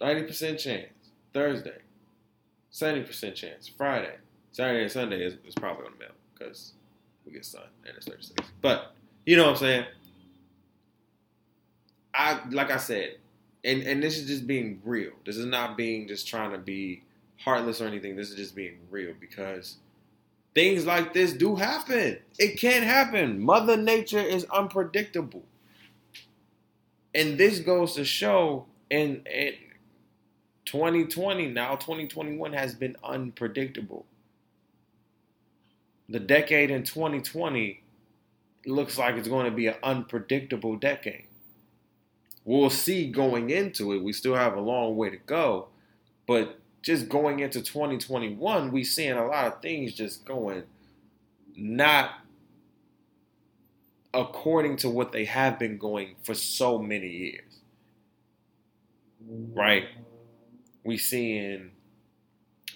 90% 0.00 0.58
chance. 0.58 0.88
Thursday. 1.32 1.78
70% 2.72 3.34
chance. 3.34 3.68
Friday. 3.68 4.16
Saturday 4.52 4.82
and 4.82 4.90
Sunday 4.90 5.24
is, 5.24 5.34
is 5.46 5.54
probably 5.54 5.84
gonna 5.84 5.96
melt 5.98 6.12
because 6.32 6.72
we 7.24 7.32
get 7.32 7.44
sun 7.44 7.62
and 7.86 7.96
it's 7.96 8.06
36. 8.06 8.48
But 8.60 8.92
you 9.26 9.36
know 9.36 9.44
what 9.44 9.52
I'm 9.52 9.56
saying? 9.56 9.84
I 12.14 12.40
like 12.50 12.70
I 12.70 12.76
said, 12.76 13.16
and 13.64 13.82
and 13.82 14.02
this 14.02 14.18
is 14.18 14.26
just 14.26 14.46
being 14.46 14.80
real. 14.84 15.10
This 15.24 15.36
is 15.36 15.46
not 15.46 15.76
being 15.76 16.06
just 16.06 16.28
trying 16.28 16.52
to 16.52 16.58
be 16.58 17.02
heartless 17.38 17.80
or 17.80 17.86
anything. 17.86 18.14
This 18.14 18.30
is 18.30 18.36
just 18.36 18.54
being 18.54 18.78
real 18.90 19.12
because 19.18 19.78
things 20.54 20.86
like 20.86 21.14
this 21.14 21.32
do 21.32 21.56
happen. 21.56 22.18
It 22.38 22.60
can't 22.60 22.84
happen. 22.84 23.40
Mother 23.40 23.76
Nature 23.76 24.20
is 24.20 24.46
unpredictable. 24.52 25.44
And 27.14 27.38
this 27.38 27.60
goes 27.60 27.94
to 27.94 28.04
show 28.04 28.66
in, 28.90 29.22
in 29.26 29.54
2020, 30.66 31.48
now 31.48 31.76
2021 31.76 32.52
has 32.54 32.74
been 32.74 32.96
unpredictable. 33.04 34.06
the 36.08 36.20
decade 36.20 36.70
in 36.70 36.84
2020 36.84 37.82
looks 38.66 38.98
like 38.98 39.16
it's 39.16 39.28
going 39.28 39.46
to 39.46 39.52
be 39.56 39.68
an 39.68 39.76
unpredictable 39.82 40.76
decade. 40.76 41.24
We'll 42.44 42.70
see 42.70 43.10
going 43.10 43.50
into 43.50 43.92
it. 43.92 44.02
We 44.02 44.12
still 44.12 44.34
have 44.34 44.56
a 44.56 44.60
long 44.60 44.96
way 44.96 45.10
to 45.10 45.16
go, 45.16 45.68
but 46.26 46.60
just 46.84 47.08
going 47.08 47.40
into 47.40 47.62
2021, 47.62 48.70
we 48.70 48.84
seeing 48.84 49.12
a 49.12 49.26
lot 49.26 49.46
of 49.46 49.62
things 49.62 49.94
just 49.94 50.26
going 50.26 50.64
not 51.56 52.10
according 54.12 54.76
to 54.76 54.90
what 54.90 55.10
they 55.10 55.24
have 55.24 55.58
been 55.58 55.78
going 55.78 56.14
for 56.22 56.34
so 56.34 56.78
many 56.78 57.08
years. 57.08 57.60
Right? 59.26 59.84
We 60.84 60.98
seeing 60.98 61.70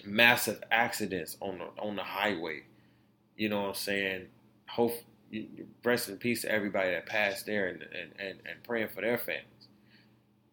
massive 0.03 0.63
accidents 0.71 1.37
on 1.39 1.59
the 1.59 1.81
on 1.81 1.95
the 1.95 2.03
highway. 2.03 2.63
You 3.37 3.49
know 3.49 3.61
what 3.61 3.67
I'm 3.69 3.75
saying? 3.75 4.25
Hope 4.67 4.93
rest 5.83 6.09
in 6.09 6.17
peace 6.17 6.41
to 6.41 6.51
everybody 6.51 6.89
that 6.89 7.05
passed 7.05 7.45
there 7.45 7.67
and 7.67 7.83
and, 7.83 8.11
and, 8.17 8.39
and 8.49 8.63
praying 8.63 8.87
for 8.87 9.01
their 9.01 9.19
families 9.19 9.58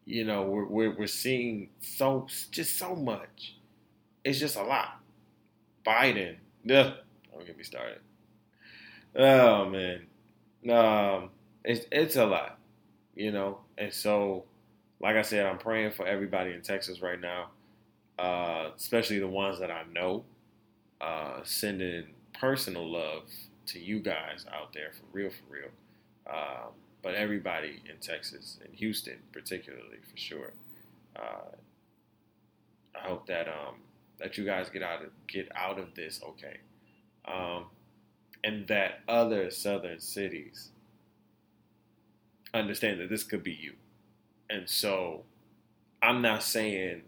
you 0.07 0.25
know, 0.25 0.45
we're, 0.45 0.67
we're, 0.67 0.97
we're 0.97 1.07
seeing 1.09 1.69
so, 1.81 2.27
just 2.51 2.79
so 2.79 2.95
much. 2.97 3.57
It's 4.25 4.39
just 4.39 4.57
a 4.57 4.63
lot. 4.63 5.01
Biden, 5.87 6.37
ugh, 6.71 6.95
don't 7.33 7.47
get 7.47 7.59
me 7.59 7.65
started. 7.65 7.99
Oh 9.15 9.65
man, 9.69 10.07
um, 10.71 11.31
it's 11.65 11.87
it's 11.91 12.17
a 12.17 12.27
lot, 12.27 12.59
you 13.15 13.33
know, 13.33 13.61
and 13.79 13.93
so, 13.93 14.45
like 15.01 15.17
I 15.17 15.23
said, 15.23 15.47
I'm 15.47 15.59
praying 15.59 15.93
for 15.93 16.07
everybody 16.07 16.53
in 16.53 16.61
Texas 16.61 17.01
right 17.01 17.21
now, 17.21 17.51
uh, 18.19 18.71
especially 18.77 19.19
the 19.19 19.29
ones 19.29 19.59
that 19.61 19.71
I 19.71 19.85
know. 19.93 20.25
Uh, 21.01 21.41
sending 21.45 22.07
personal 22.41 22.91
love 22.91 23.25
to 23.67 23.79
you 23.79 24.01
guys 24.01 24.47
out 24.53 24.73
there 24.73 24.93
for 24.93 25.05
real, 25.13 25.31
for 25.31 25.55
real. 25.55 25.69
Um, 26.29 26.73
but 27.07 27.15
everybody 27.15 27.81
in 27.89 27.97
Texas 28.01 28.59
and 28.65 28.75
Houston, 28.75 29.19
particularly 29.31 29.99
for 30.11 30.17
sure. 30.17 30.53
Uh, 31.15 31.55
I 32.97 33.07
hope 33.07 33.29
that 33.29 33.47
um, 33.47 33.77
that 34.19 34.37
you 34.37 34.45
guys 34.45 34.69
get 34.71 34.83
out 34.83 35.05
of 35.05 35.11
get 35.29 35.49
out 35.55 35.79
of 35.79 35.95
this 35.95 36.21
okay, 36.31 36.57
um, 37.25 37.67
and 38.43 38.67
that 38.67 39.03
other 39.07 39.53
southern 39.53 40.01
cities 40.01 40.71
understand 42.53 42.99
that 42.99 43.09
this 43.09 43.23
could 43.23 43.45
be 43.45 43.53
you, 43.53 43.75
and 44.51 44.69
so 44.69 45.23
I'm 46.03 46.21
not 46.21 46.43
saying 46.43 47.03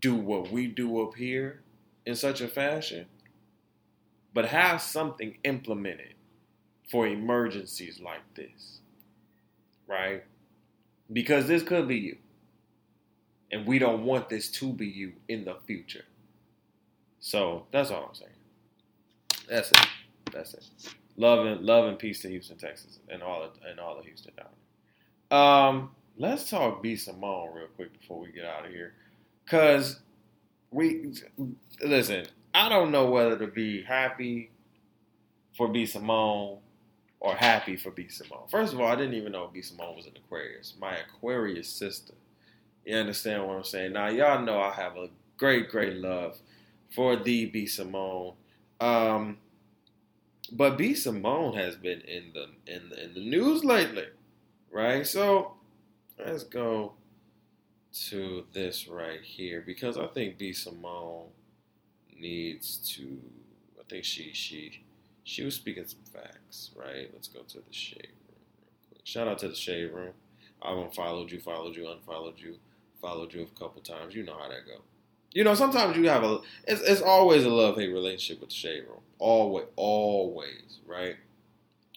do 0.00 0.14
what 0.14 0.52
we 0.52 0.68
do 0.68 1.02
up 1.02 1.16
here 1.16 1.62
in 2.06 2.14
such 2.14 2.40
a 2.40 2.46
fashion, 2.46 3.06
but 4.32 4.44
have 4.44 4.80
something 4.80 5.36
implemented 5.42 6.14
for 6.88 7.08
emergencies 7.08 7.98
like 7.98 8.22
this 8.36 8.79
right? 9.90 10.24
Because 11.12 11.46
this 11.48 11.62
could 11.62 11.88
be 11.88 11.96
you. 11.96 12.16
And 13.50 13.66
we 13.66 13.80
don't 13.80 14.04
want 14.04 14.28
this 14.28 14.48
to 14.52 14.72
be 14.72 14.86
you 14.86 15.12
in 15.28 15.44
the 15.44 15.56
future. 15.66 16.04
So 17.18 17.66
that's 17.72 17.90
all 17.90 18.06
I'm 18.08 18.14
saying. 18.14 18.30
That's 19.48 19.72
it. 19.72 19.86
That's 20.32 20.54
it. 20.54 20.64
Love 21.16 21.44
and 21.44 21.62
love 21.62 21.86
and 21.86 21.98
peace 21.98 22.22
to 22.22 22.28
Houston, 22.28 22.56
Texas, 22.56 23.00
and 23.08 23.22
all 23.22 23.42
of, 23.42 23.50
and 23.68 23.80
all 23.80 23.98
of 23.98 24.04
Houston 24.04 24.32
down 24.36 24.46
there. 25.28 25.38
Um, 25.38 25.90
let's 26.16 26.48
talk 26.48 26.82
B 26.82 26.94
Simone 26.96 27.50
real 27.54 27.66
quick 27.74 27.98
before 28.00 28.20
we 28.20 28.30
get 28.30 28.44
out 28.44 28.64
of 28.64 28.70
here, 28.70 28.94
cause 29.46 30.00
we 30.70 31.12
listen. 31.84 32.26
I 32.54 32.68
don't 32.68 32.90
know 32.90 33.10
whether 33.10 33.38
to 33.38 33.46
be 33.46 33.82
happy 33.82 34.50
for 35.56 35.68
B 35.68 35.84
Simone 35.86 36.58
or 37.20 37.34
happy 37.34 37.76
for 37.76 37.90
B 37.90 38.08
Simone. 38.08 38.48
First 38.48 38.72
of 38.72 38.80
all, 38.80 38.88
I 38.88 38.96
didn't 38.96 39.14
even 39.14 39.32
know 39.32 39.48
B 39.52 39.60
Simone 39.62 39.96
was 39.96 40.06
an 40.06 40.12
Aquarius. 40.16 40.74
My 40.80 40.96
Aquarius 40.96 41.68
sister. 41.68 42.14
You 42.84 42.96
understand 42.96 43.46
what 43.46 43.56
I'm 43.56 43.64
saying? 43.64 43.92
Now 43.92 44.08
y'all 44.08 44.42
know 44.42 44.58
I 44.58 44.72
have 44.72 44.96
a 44.96 45.10
great, 45.36 45.70
great 45.70 45.96
love 45.96 46.38
for 46.94 47.16
the 47.16 47.46
B 47.46 47.66
Simone. 47.66 48.32
Um, 48.80 49.36
but 50.50 50.78
B 50.78 50.94
Simone 50.94 51.54
has 51.54 51.76
been 51.76 52.00
in 52.00 52.32
the 52.32 52.46
in 52.66 52.88
the, 52.88 53.04
in 53.04 53.14
the 53.14 53.20
news 53.20 53.64
lately, 53.64 54.06
right? 54.72 55.06
So 55.06 55.52
let's 56.18 56.44
go 56.44 56.94
to 58.08 58.44
this 58.52 58.88
right 58.88 59.20
here 59.20 59.62
because 59.64 59.98
I 59.98 60.06
think 60.06 60.38
B 60.38 60.52
Simone 60.52 61.28
needs 62.18 62.78
to. 62.96 63.18
I 63.78 63.82
think 63.88 64.04
she 64.04 64.32
she 64.32 64.82
she 65.30 65.44
was 65.44 65.54
speaking 65.54 65.86
some 65.86 66.00
facts, 66.12 66.70
right? 66.74 67.08
Let's 67.12 67.28
go 67.28 67.40
to 67.40 67.58
the 67.58 67.72
shade 67.72 68.08
room 68.08 68.40
real 68.58 68.72
quick. 68.88 69.02
Shout 69.04 69.28
out 69.28 69.38
to 69.38 69.48
the 69.48 69.54
shade 69.54 69.92
room. 69.92 70.12
I've 70.60 70.76
unfollowed 70.76 71.30
you, 71.30 71.38
followed 71.38 71.76
you, 71.76 71.88
unfollowed 71.88 72.34
you, 72.38 72.56
followed 73.00 73.32
you 73.32 73.42
a 73.42 73.58
couple 73.58 73.80
times. 73.80 74.14
You 74.14 74.24
know 74.24 74.36
how 74.36 74.48
that 74.48 74.66
go. 74.66 74.82
You 75.32 75.44
know, 75.44 75.54
sometimes 75.54 75.96
you 75.96 76.08
have 76.08 76.24
a. 76.24 76.40
It's, 76.66 76.82
it's 76.82 77.00
always 77.00 77.44
a 77.44 77.48
love 77.48 77.76
hate 77.76 77.92
relationship 77.92 78.40
with 78.40 78.50
the 78.50 78.56
shade 78.56 78.82
room. 78.88 79.02
Always, 79.20 79.66
always, 79.76 80.80
right? 80.84 81.14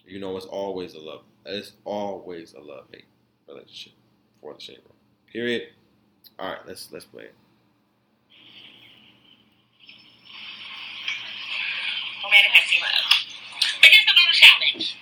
You 0.06 0.20
know, 0.20 0.36
it's 0.36 0.46
always 0.46 0.94
a 0.94 1.00
love. 1.00 1.22
It's 1.44 1.72
always 1.84 2.54
a 2.54 2.60
love 2.60 2.84
hate 2.92 3.06
relationship 3.48 3.94
for 4.40 4.54
the 4.54 4.60
shade 4.60 4.78
room. 4.78 4.94
Period. 5.32 5.70
All 6.38 6.50
right, 6.50 6.58
let's 6.68 6.92
let's 6.92 7.04
play 7.04 7.24
it. 7.24 7.34
Manifesting 12.30 12.63
challenge. 14.74 14.98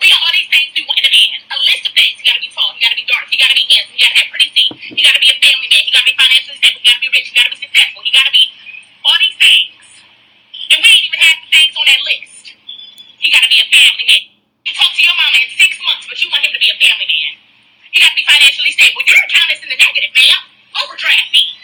We 0.00 0.08
got 0.08 0.20
all 0.24 0.32
these 0.32 0.48
things 0.48 0.68
we 0.76 0.84
want 0.88 1.00
in 1.00 1.08
a 1.08 1.12
man. 1.12 1.36
A 1.52 1.56
list 1.60 1.84
of 1.88 1.92
things. 1.92 2.16
He 2.20 2.24
gotta 2.24 2.40
be 2.40 2.48
tall, 2.52 2.72
he 2.76 2.80
gotta 2.80 2.96
be 2.96 3.04
dark, 3.08 3.26
he 3.28 3.36
gotta 3.36 3.56
be 3.56 3.64
handsome, 3.68 3.96
he 3.96 4.00
gotta 4.00 4.16
have 4.20 4.28
pretty 4.32 4.48
teeth, 4.56 4.76
he 4.80 5.00
gotta 5.04 5.20
be 5.20 5.28
a 5.28 5.36
family 5.40 5.68
man, 5.68 5.82
he 5.84 5.90
gotta 5.92 6.08
be 6.08 6.16
financially 6.16 6.56
stable, 6.56 6.80
he 6.80 6.86
gotta 6.88 7.02
be 7.04 7.10
rich, 7.12 7.28
he 7.28 7.34
gotta 7.36 7.52
be 7.52 7.60
successful, 7.60 8.00
he 8.00 8.12
gotta 8.12 8.32
be 8.32 8.44
all 9.04 9.18
these 9.20 9.36
things. 9.40 9.84
And 10.72 10.78
we 10.80 10.88
ain't 10.88 11.06
even 11.08 11.20
had 11.20 11.36
the 11.44 11.48
things 11.52 11.74
on 11.76 11.84
that 11.84 12.00
list. 12.00 12.44
He 13.20 13.28
gotta 13.28 13.50
be 13.52 13.60
a 13.60 13.68
family 13.68 14.04
man. 14.08 14.24
You 14.64 14.72
talk 14.72 14.88
to 14.92 15.02
your 15.04 15.16
mama 15.16 15.36
in 15.36 15.50
six 15.52 15.72
months, 15.84 16.04
but 16.08 16.16
you 16.20 16.28
want 16.32 16.44
him 16.48 16.52
to 16.56 16.60
be 16.60 16.70
a 16.72 16.78
family 16.80 17.08
man. 17.08 17.32
He 17.92 17.96
gotta 18.00 18.16
be 18.16 18.24
financially 18.24 18.72
stable. 18.72 19.04
Your 19.04 19.20
account 19.28 19.52
is 19.52 19.60
in 19.64 19.68
the 19.68 19.76
negative, 19.80 20.12
ma'am. 20.16 20.40
Overdraft 20.80 21.28
fees. 21.28 21.60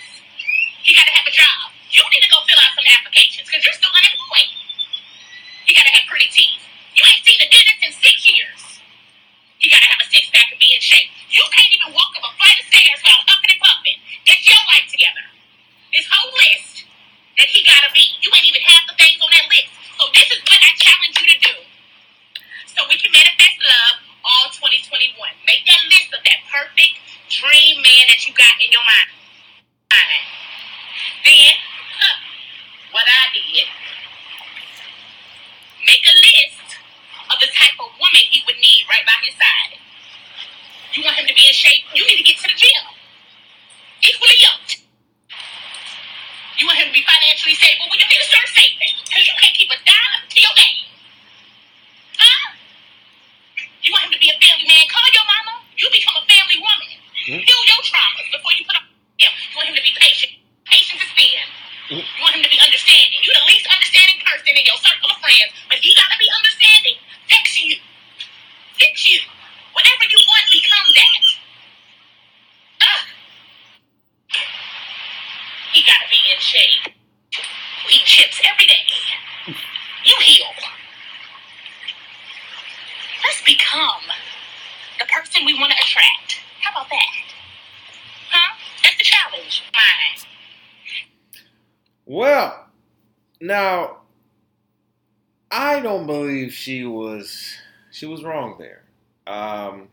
He 0.84 0.92
gotta 0.92 1.12
have 1.16 1.24
a 1.24 1.32
job. 1.32 1.72
You 1.88 2.04
need 2.12 2.24
to 2.26 2.30
go 2.32 2.44
fill 2.44 2.60
out 2.60 2.72
some 2.76 2.84
applications 2.84 3.48
because 3.48 3.64
you're 3.64 3.78
still 3.78 3.94
unemployed. 3.96 4.52
You 5.66 5.74
gotta 5.74 5.90
have 5.98 6.06
pretty 6.06 6.30
teeth. 6.30 6.62
You 6.94 7.02
ain't 7.02 7.26
seen 7.26 7.42
a 7.42 7.48
dentist 7.50 7.82
in 7.82 7.90
six 7.98 8.16
years. 8.30 8.62
You 9.58 9.66
gotta 9.66 9.90
have 9.90 9.98
a 9.98 10.06
six 10.06 10.30
pack 10.30 10.46
and 10.46 10.62
be 10.62 10.70
in 10.70 10.78
shape. 10.78 11.10
You 11.26 11.42
can't 11.50 11.74
even 11.74 11.90
walk 11.90 12.14
up 12.14 12.22
a 12.22 12.32
flight 12.38 12.54
of 12.62 12.66
stairs 12.70 13.02
without 13.02 13.26
huffing 13.26 13.50
and 13.50 13.58
puffing. 13.58 13.98
Get 14.22 14.38
your 14.46 14.62
life 14.70 14.86
together. 14.86 15.26
This 15.90 16.06
whole 16.06 16.30
list 16.38 16.86
that 17.42 17.50
he 17.50 17.66
gotta 17.66 17.90
be. 17.90 18.06
You 18.22 18.30
ain't 18.30 18.46
even 18.46 18.62
half 18.62 18.86
the 18.86 18.94
things 18.94 19.18
on 19.18 19.26
that 19.34 19.46
list. 19.50 19.70
So 19.98 20.06
this 20.14 20.28
is 20.30 20.40
what 20.46 20.60
I 20.62 20.70
challenge 20.78 21.16
you 21.18 21.26
to 21.34 21.38
do. 21.42 21.54
So 22.70 22.78
we 22.86 22.94
can 23.02 23.10
manifest 23.10 23.58
love 23.66 23.94
all 24.22 24.46
2021. 24.54 25.18
Make 25.50 25.66
that 25.66 25.82
list 25.90 26.14
of 26.14 26.22
that 26.22 26.40
perfect 26.46 26.94
dream 27.26 27.82
man 27.82 28.04
that 28.14 28.22
you 28.22 28.30
got 28.38 28.54
in 28.62 28.70
your 28.70 28.86
mind. 28.86 29.10
Then, 31.26 31.58
huh, 31.98 32.16
what 32.94 33.02
I 33.02 33.34
did 33.34 33.66
Make 35.86 36.02
a 36.02 36.16
list 36.18 36.82
of 37.30 37.38
the 37.38 37.46
type 37.46 37.78
of 37.78 37.94
woman 37.94 38.24
he 38.26 38.42
would 38.42 38.58
need 38.58 38.82
right 38.90 39.06
by 39.06 39.14
his 39.22 39.38
side. 39.38 39.78
You 40.98 41.06
want 41.06 41.14
him 41.14 41.30
to 41.30 41.36
be 41.36 41.46
in 41.46 41.54
shape? 41.54 41.86
You 41.94 42.02
need 42.10 42.18
to 42.18 42.26
get 42.26 42.42
to 42.42 42.50
the 42.50 42.58
gym. 42.58 42.82
Equally 44.02 44.34
yoked. 44.42 44.82
You 46.58 46.66
want 46.66 46.82
him 46.82 46.90
to 46.90 46.96
be 46.96 47.06
financially 47.06 47.54
stable? 47.54 47.86
Well, 47.86 48.02
you 48.02 48.08
need 48.10 48.18
to 48.18 48.26
start 48.26 48.50
saving. 48.50 48.98
Because 49.06 49.30
you 49.30 49.34
can't 49.38 49.54
keep 49.54 49.70
a 49.70 49.78
dime 49.86 50.22
to 50.26 50.38
your 50.42 50.54
name. 50.58 50.86
Huh? 52.18 52.58
You 53.86 53.94
want 53.94 54.10
him 54.10 54.14
to 54.18 54.22
be 54.22 54.30
a 54.34 54.38
family 54.42 54.66
man? 54.66 54.90
Call 54.90 55.06
your 55.14 55.26
mama. 55.26 55.54
You 55.78 55.86
become 55.94 56.18
a 56.18 56.24
family 56.26 56.58
woman. 56.58 56.90
Mm-hmm. 57.30 57.46
Heal 57.46 57.62
your 57.70 57.82
traumas 57.86 58.26
before 58.34 58.52
you 58.58 58.66
put 58.66 58.74
up 58.74 58.90
him. 59.22 59.30
You 59.30 59.54
want 59.54 59.70
him 59.70 59.76
to 59.78 59.86
be 59.86 59.94
patient. 60.02 60.34
Patience 60.66 60.98
is 60.98 61.12
thin. 61.14 61.46
You 61.88 62.02
want 62.18 62.34
him 62.34 62.42
to 62.42 62.50
be 62.50 62.58
understanding. 62.58 63.22
You 63.22 63.30
the 63.30 63.46
least 63.46 63.66
understanding 63.70 64.18
person 64.26 64.58
in 64.58 64.64
your 64.66 64.74
circle 64.82 65.06
of 65.06 65.22
friends, 65.22 65.54
but 65.70 65.78
he 65.78 65.94
gotta 65.94 66.18
be 66.18 66.26
understanding. 66.26 66.98
Fix 67.30 67.62
you. 67.62 67.76
Fix 68.74 69.06
you. 69.06 69.20
Whatever 69.70 70.04
you 70.10 70.18
want, 70.26 70.44
become 70.50 70.88
that. 70.98 71.22
Uh, 72.82 73.02
he 75.78 75.86
gotta 75.86 76.10
in 76.32 76.40
shape. 76.40 76.94
We 77.86 77.94
eat 77.94 78.04
chips 78.04 78.40
every 78.44 78.66
day. 78.66 79.54
You 80.04 80.16
heal. 80.20 80.46
Let's 83.24 83.42
become 83.44 84.02
the 84.98 85.06
person 85.06 85.44
we 85.44 85.54
want 85.58 85.72
to 85.72 85.78
attract. 85.78 86.40
How 86.60 86.70
about 86.72 86.88
that? 86.90 87.12
Huh? 88.30 88.54
That's 88.82 88.98
the 88.98 89.04
challenge. 89.04 89.62
Mine. 89.74 90.26
Well, 92.06 92.66
now 93.40 93.98
I 95.50 95.80
don't 95.80 96.06
believe 96.06 96.52
she 96.52 96.84
was 96.84 97.56
she 97.90 98.06
was 98.06 98.22
wrong 98.24 98.56
there. 98.58 98.82
Um, 99.26 99.88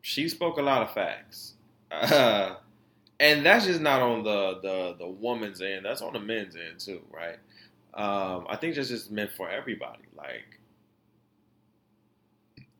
she 0.00 0.28
spoke 0.28 0.58
a 0.58 0.62
lot 0.62 0.82
of 0.82 0.92
facts, 0.92 1.54
uh, 1.90 2.54
and 3.20 3.44
that's 3.44 3.66
just 3.66 3.80
not 3.80 4.00
on 4.00 4.22
the 4.22 4.60
the 4.62 4.96
the 4.98 5.08
woman's 5.08 5.60
end. 5.60 5.84
That's 5.84 6.02
on 6.02 6.12
the 6.12 6.20
men's 6.20 6.56
end 6.56 6.78
too, 6.80 7.02
right? 7.10 7.38
Um, 7.94 8.46
I 8.48 8.56
think 8.56 8.74
that's 8.76 8.88
just 8.88 9.10
meant 9.10 9.32
for 9.32 9.48
everybody. 9.50 10.04
Like, 10.16 10.60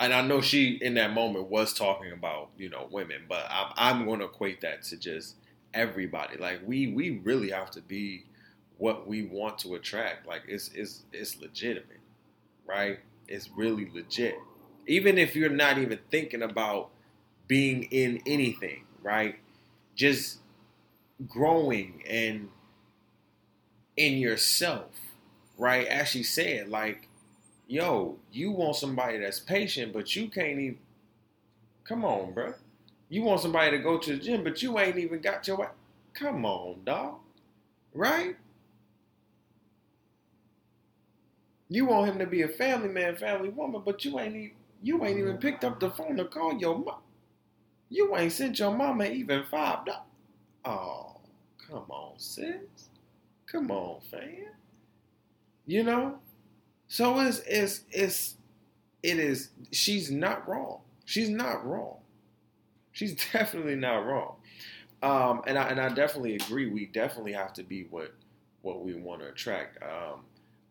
and 0.00 0.12
I 0.12 0.22
know 0.22 0.40
she 0.40 0.78
in 0.80 0.94
that 0.94 1.12
moment 1.12 1.48
was 1.48 1.72
talking 1.74 2.12
about 2.12 2.50
you 2.56 2.68
know 2.70 2.88
women, 2.90 3.22
but 3.28 3.46
I'm, 3.50 3.72
I'm 3.76 4.06
going 4.06 4.20
to 4.20 4.26
equate 4.26 4.60
that 4.62 4.82
to 4.84 4.96
just 4.96 5.36
everybody. 5.74 6.36
Like, 6.38 6.60
we 6.64 6.92
we 6.92 7.18
really 7.18 7.50
have 7.50 7.70
to 7.72 7.80
be 7.80 8.24
what 8.76 9.08
we 9.08 9.22
want 9.24 9.58
to 9.60 9.74
attract. 9.74 10.26
Like, 10.26 10.42
it's 10.46 10.70
it's 10.74 11.02
it's 11.12 11.40
legitimate, 11.40 12.00
right? 12.66 13.00
It's 13.28 13.50
really 13.56 13.90
legit. 13.92 14.36
Even 14.86 15.18
if 15.18 15.36
you're 15.36 15.50
not 15.50 15.78
even 15.78 15.98
thinking 16.10 16.42
about 16.42 16.90
being 17.48 17.84
in 17.84 18.22
anything, 18.26 18.84
right? 19.02 19.36
Just 19.98 20.38
growing 21.26 22.04
and 22.08 22.48
in 23.96 24.18
yourself, 24.18 24.90
right? 25.58 25.88
As 25.88 26.08
she 26.08 26.22
said, 26.22 26.68
like, 26.68 27.08
yo, 27.66 28.16
you 28.30 28.52
want 28.52 28.76
somebody 28.76 29.18
that's 29.18 29.40
patient, 29.40 29.92
but 29.92 30.14
you 30.14 30.28
can't 30.28 30.60
even. 30.60 30.78
Come 31.82 32.04
on, 32.04 32.32
bro. 32.32 32.54
You 33.08 33.22
want 33.22 33.40
somebody 33.40 33.72
to 33.72 33.78
go 33.78 33.98
to 33.98 34.12
the 34.12 34.18
gym, 34.18 34.44
but 34.44 34.62
you 34.62 34.78
ain't 34.78 34.98
even 34.98 35.20
got 35.20 35.48
your. 35.48 35.72
Come 36.14 36.46
on, 36.46 36.76
dog. 36.84 37.16
Right? 37.92 38.36
You 41.68 41.86
want 41.86 42.08
him 42.08 42.18
to 42.20 42.26
be 42.26 42.42
a 42.42 42.48
family 42.48 42.88
man, 42.88 43.16
family 43.16 43.48
woman, 43.48 43.82
but 43.84 44.04
you 44.04 44.20
ain't 44.20 44.36
even 44.36 44.52
you 44.80 45.04
ain't 45.04 45.18
even 45.18 45.38
picked 45.38 45.64
up 45.64 45.80
the 45.80 45.90
phone 45.90 46.16
to 46.18 46.24
call 46.24 46.56
your 46.56 46.78
mom. 46.78 47.00
You 47.90 48.16
ain't 48.16 48.32
sent 48.32 48.58
your 48.58 48.74
mama 48.74 49.04
even 49.06 49.44
five 49.44 49.84
dollars. 49.84 50.02
Oh, 50.64 51.16
come 51.66 51.84
on, 51.90 52.18
sis. 52.18 52.56
Come 53.46 53.70
on, 53.70 54.00
fam. 54.10 54.52
You 55.66 55.82
know? 55.84 56.18
So 56.88 57.20
it's 57.20 57.40
it's 57.46 57.82
it's 57.90 58.36
it 59.02 59.18
is 59.18 59.50
she's 59.72 60.10
not 60.10 60.48
wrong. 60.48 60.80
She's 61.04 61.30
not 61.30 61.66
wrong. 61.66 61.98
She's 62.92 63.14
definitely 63.32 63.76
not 63.76 64.06
wrong. 64.06 64.36
Um, 65.02 65.42
and 65.46 65.58
I 65.58 65.68
and 65.68 65.80
I 65.80 65.88
definitely 65.90 66.36
agree. 66.36 66.68
We 66.68 66.86
definitely 66.86 67.32
have 67.34 67.52
to 67.54 67.62
be 67.62 67.84
what 67.90 68.14
what 68.62 68.84
we 68.84 68.94
want 68.94 69.22
to 69.22 69.28
attract. 69.28 69.82
Um, 69.82 70.20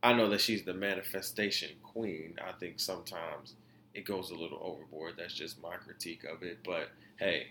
I 0.03 0.13
know 0.13 0.29
that 0.29 0.41
she's 0.41 0.63
the 0.63 0.73
manifestation 0.73 1.71
queen. 1.83 2.35
I 2.47 2.53
think 2.53 2.79
sometimes 2.79 3.55
it 3.93 4.05
goes 4.05 4.31
a 4.31 4.35
little 4.35 4.59
overboard. 4.61 5.15
That's 5.17 5.33
just 5.33 5.61
my 5.61 5.75
critique 5.77 6.23
of 6.25 6.43
it. 6.43 6.59
But 6.65 6.89
hey, 7.17 7.47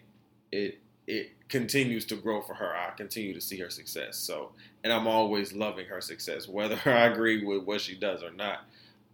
it 0.53 0.79
it 1.07 1.31
continues 1.49 2.05
to 2.07 2.17
grow 2.17 2.43
for 2.43 2.55
her. 2.55 2.75
I 2.75 2.91
continue 2.97 3.33
to 3.35 3.41
see 3.41 3.59
her 3.59 3.71
success. 3.71 4.17
So, 4.17 4.51
and 4.83 4.93
I'm 4.93 5.07
always 5.07 5.53
loving 5.53 5.87
her 5.87 6.01
success, 6.01 6.49
whether 6.49 6.79
I 6.85 7.07
agree 7.07 7.45
with 7.45 7.65
what 7.65 7.81
she 7.81 7.95
does 7.95 8.23
or 8.23 8.33
not. 8.33 8.61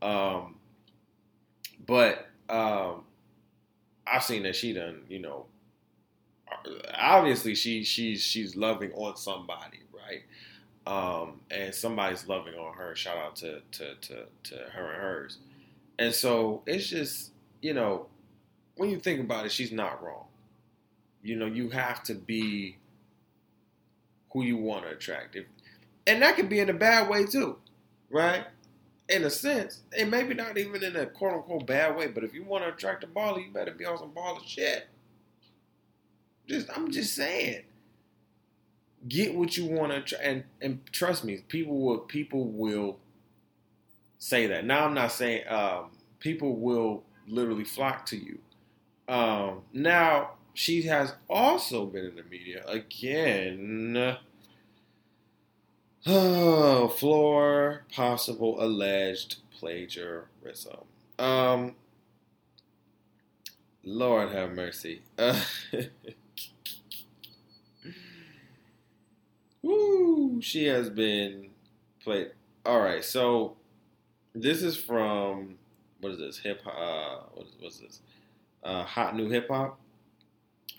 Um, 0.01 0.57
but 1.87 2.27
um, 2.49 3.05
I've 4.07 4.23
seen 4.25 4.43
that 4.45 4.57
she 4.57 4.73
done, 4.73 5.03
you 5.09 5.19
know, 5.19 5.47
obviously 6.95 7.55
she 7.55 7.85
she's 7.85 8.23
she's 8.23 8.57
loving 8.57 8.93
on 8.93 9.17
somebody, 9.17 9.81
right? 9.93 10.23
Um, 10.87 11.41
and 11.51 11.75
somebody's 11.75 12.27
loving 12.29 12.55
on 12.55 12.75
her. 12.75 12.95
Shout 12.95 13.17
out 13.17 13.37
to 13.37 13.61
to 13.73 13.95
to, 13.95 14.25
to 14.45 14.57
her 14.73 14.93
and 14.93 15.03
hers. 15.03 15.39
And 15.99 16.15
so 16.15 16.63
it's 16.67 16.89
just, 16.89 17.31
you 17.61 17.75
know, 17.75 18.07
when 18.77 18.91
you 18.91 18.99
think 18.99 19.21
about 19.21 19.47
it, 19.47 19.53
she's 19.53 19.73
not 19.73 20.03
wrong. 20.03 20.27
You 21.23 21.37
know, 21.37 21.47
you 21.47 21.71
have 21.71 22.03
to 22.05 22.15
be 22.15 22.79
who 24.33 24.43
you 24.43 24.57
want 24.57 24.85
to 24.85 24.91
attract. 24.91 25.37
If, 25.37 25.47
and 26.07 26.23
that 26.23 26.37
can 26.37 26.49
be 26.49 26.59
in 26.59 26.71
a 26.71 26.75
bad 26.75 27.09
way 27.09 27.25
too, 27.27 27.59
right? 28.11 28.45
In 29.09 29.25
a 29.25 29.31
sense, 29.31 29.81
and 29.97 30.11
maybe 30.11 30.35
not 30.35 30.57
even 30.59 30.83
in 30.83 30.97
a 30.97 31.07
quote 31.07 31.35
unquote 31.35 31.67
bad 31.67 31.97
way, 31.97 32.09
but 32.09 32.25
if 32.25 32.35
you 32.35 32.45
want 32.45 32.65
to 32.65 32.71
attract 32.71 33.05
a 33.05 33.07
baller, 33.07 33.45
you 33.45 33.53
better 33.53 33.73
be 33.73 33.85
on 33.85 33.99
some 33.99 34.11
baller 34.11 34.47
shit. 34.47 34.89
Just, 36.49 36.69
I'm 36.75 36.91
just 36.91 37.15
saying, 37.15 37.63
get 39.09 39.35
what 39.35 39.57
you 39.57 39.67
want 39.67 40.07
to, 40.09 40.25
and 40.25 40.45
and 40.61 40.81
trust 40.93 41.25
me, 41.25 41.39
people 41.49 41.79
will 41.79 41.99
people 41.99 42.47
will 42.47 42.99
say 44.19 44.47
that. 44.47 44.65
Now 44.65 44.85
I'm 44.85 44.95
not 44.95 45.13
saying 45.13 45.47
um, 45.49 45.91
people 46.21 46.57
will 46.57 47.03
literally 47.27 47.65
flock 47.65 48.07
to 48.07 48.17
you. 48.17 48.39
Um, 49.09 49.63
now 49.73 50.33
she 50.55 50.83
has 50.83 51.15
also 51.29 51.87
been 51.87 52.07
in 52.07 52.17
the 52.17 52.25
media 52.25 52.65
again. 52.67 54.17
Oh, 56.07 56.89
floor 56.99 57.85
possible 57.95 58.63
alleged 58.63 59.37
plagiarism. 59.59 60.85
Um, 61.19 61.77
Lord 63.85 64.31
have 64.33 64.53
mercy. 64.53 65.03
Uh, 65.19 65.41
woo, 69.63 70.41
she 70.41 70.67
has 70.67 70.91
been 70.91 71.49
played. 72.03 72.33
All 72.65 72.81
right, 72.81 73.05
so 73.05 73.57
this 74.35 74.63
is 74.63 74.77
from 74.77 75.57
what 76.01 76.13
is 76.13 76.19
this 76.19 76.39
hip 76.39 76.63
hop? 76.65 76.75
Uh, 76.77 77.27
what 77.35 77.47
is 77.47 77.53
what's 77.61 77.79
this? 77.79 78.01
Uh, 78.63 78.85
HotNewHipHop. 78.85 79.75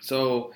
So 0.03 0.51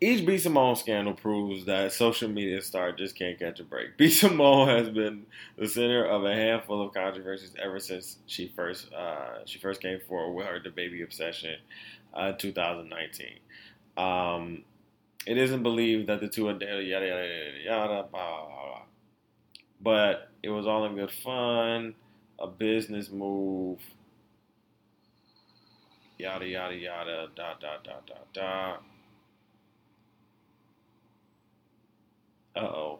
each 0.00 0.26
B 0.26 0.38
Simone 0.38 0.74
scandal 0.74 1.14
proves 1.14 1.64
that 1.66 1.92
social 1.92 2.28
media 2.28 2.60
star 2.60 2.90
just 2.92 3.16
can't 3.16 3.38
catch 3.38 3.60
a 3.60 3.64
break. 3.64 3.96
B 3.96 4.10
Simone 4.10 4.68
has 4.68 4.88
been 4.88 5.24
the 5.56 5.68
center 5.68 6.04
of 6.04 6.24
a 6.24 6.34
handful 6.34 6.82
of 6.82 6.92
controversies 6.92 7.52
ever 7.62 7.78
since 7.78 8.18
she 8.26 8.48
first 8.56 8.92
uh, 8.92 9.44
she 9.46 9.58
first 9.60 9.80
came 9.80 10.00
forward 10.08 10.34
with 10.34 10.46
her 10.46 10.70
baby 10.70 11.02
obsession, 11.02 11.56
uh, 12.12 12.32
2019. 12.32 13.38
Um, 13.96 14.64
it 15.26 15.38
isn't 15.38 15.62
believed 15.62 16.08
that 16.08 16.20
the 16.20 16.28
two 16.28 16.48
are 16.48 16.52
yada 16.52 16.82
yada 16.82 17.06
yada 17.06 17.64
yada 17.64 18.08
blah, 18.10 18.46
blah, 18.46 18.46
blah. 18.46 18.82
but 19.80 20.30
it 20.42 20.50
was 20.50 20.66
all 20.66 20.84
in 20.86 20.96
good 20.96 21.10
fun, 21.12 21.94
a 22.40 22.48
business 22.48 23.10
move. 23.10 23.78
Yada 26.18 26.46
yada 26.46 26.74
yada 26.74 27.28
dot 27.36 27.60
dot 27.60 27.84
dot 27.84 28.06
dot 28.06 28.32
dot. 28.32 28.82
Uh 32.56 32.60
oh. 32.60 32.98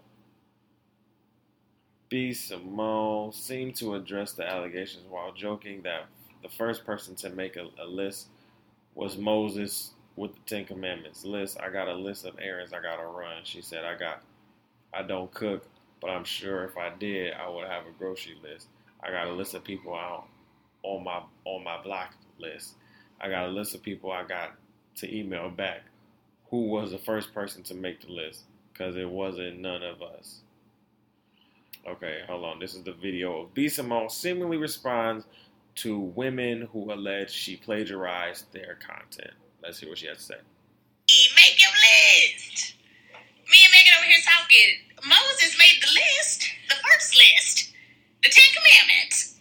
B. 2.09 2.33
Simone 2.33 3.33
seemed 3.33 3.75
to 3.77 3.95
address 3.95 4.33
the 4.33 4.49
allegations 4.49 5.05
while 5.11 5.33
joking 5.33 5.83
that 5.83 6.07
the 6.43 6.49
first 6.49 6.87
person 6.87 7.15
to 7.17 7.29
make 7.31 7.57
a, 7.57 7.67
a, 7.83 7.85
list 7.85 8.29
was 8.95 9.19
Moses 9.19 9.91
with 10.17 10.33
the 10.33 10.41
Ten 10.47 10.65
Commandments 10.65 11.25
list. 11.25 11.59
I 11.61 11.71
got 11.71 11.89
a 11.89 11.95
list 11.95 12.25
of 12.25 12.39
errands 12.41 12.73
I 12.73 12.81
gotta 12.81 13.05
run. 13.07 13.43
She 13.45 13.61
said, 13.61 13.85
I 13.85 13.99
got, 13.99 14.23
I 14.95 15.03
don't 15.03 15.33
cook, 15.35 15.67
but 16.01 16.09
I'm 16.09 16.25
sure 16.25 16.65
if 16.65 16.79
I 16.79 16.91
did, 16.99 17.35
I 17.35 17.49
would 17.49 17.67
have 17.67 17.85
a 17.87 17.99
grocery 17.99 18.39
list. 18.43 18.69
I 19.03 19.11
got 19.11 19.27
a 19.27 19.33
list 19.33 19.55
of 19.55 19.65
people 19.65 19.95
out 19.95 20.29
on 20.83 21.05
my 21.05 21.21
on 21.45 21.65
my 21.65 21.83
block 21.83 22.15
list. 22.39 22.75
I 23.21 23.29
got 23.29 23.47
a 23.47 23.53
list 23.53 23.75
of 23.75 23.83
people 23.83 24.13
I 24.13 24.25
got 24.25 24.53
to 24.97 25.15
email 25.15 25.51
back. 25.51 25.83
Who 26.51 26.69
was 26.69 26.93
the 26.93 26.99
first 26.99 27.35
person 27.35 27.63
to 27.65 27.75
make 27.75 28.01
the 28.01 28.13
list? 28.13 28.45
because 28.79 28.97
it 28.97 29.09
wasn't 29.09 29.59
none 29.59 29.83
of 29.83 30.03
us. 30.03 30.41
Okay, 31.87 32.21
hold 32.29 32.45
on. 32.45 32.59
This 32.59 32.75
is 32.75 32.85
the 32.85 32.93
video 32.93 33.43
of 33.43 33.55
B. 33.55 33.69
Simone 33.69 34.09
seemingly 34.09 34.57
responds 34.57 35.25
to 35.77 35.99
women 35.99 36.69
who 36.73 36.93
allege 36.93 37.31
she 37.31 37.57
plagiarized 37.57 38.53
their 38.53 38.79
content. 38.87 39.35
Let's 39.63 39.81
hear 39.81 39.89
what 39.89 39.99
she 39.99 40.07
has 40.07 40.19
to 40.19 40.23
say. 40.23 40.35
Make 41.09 41.61
your 41.61 41.71
list. 41.71 42.75
Me 43.51 43.59
and 43.65 43.73
Megan 43.73 43.95
over 43.99 44.07
here 44.07 44.23
talking. 44.23 45.09
Moses 45.09 45.57
made 45.59 45.83
the 45.83 45.89
list, 45.89 46.49
the 46.69 46.77
first 46.77 47.17
list, 47.17 47.73
the 48.23 48.29
Ten 48.29 48.45
Commandments 48.55 49.37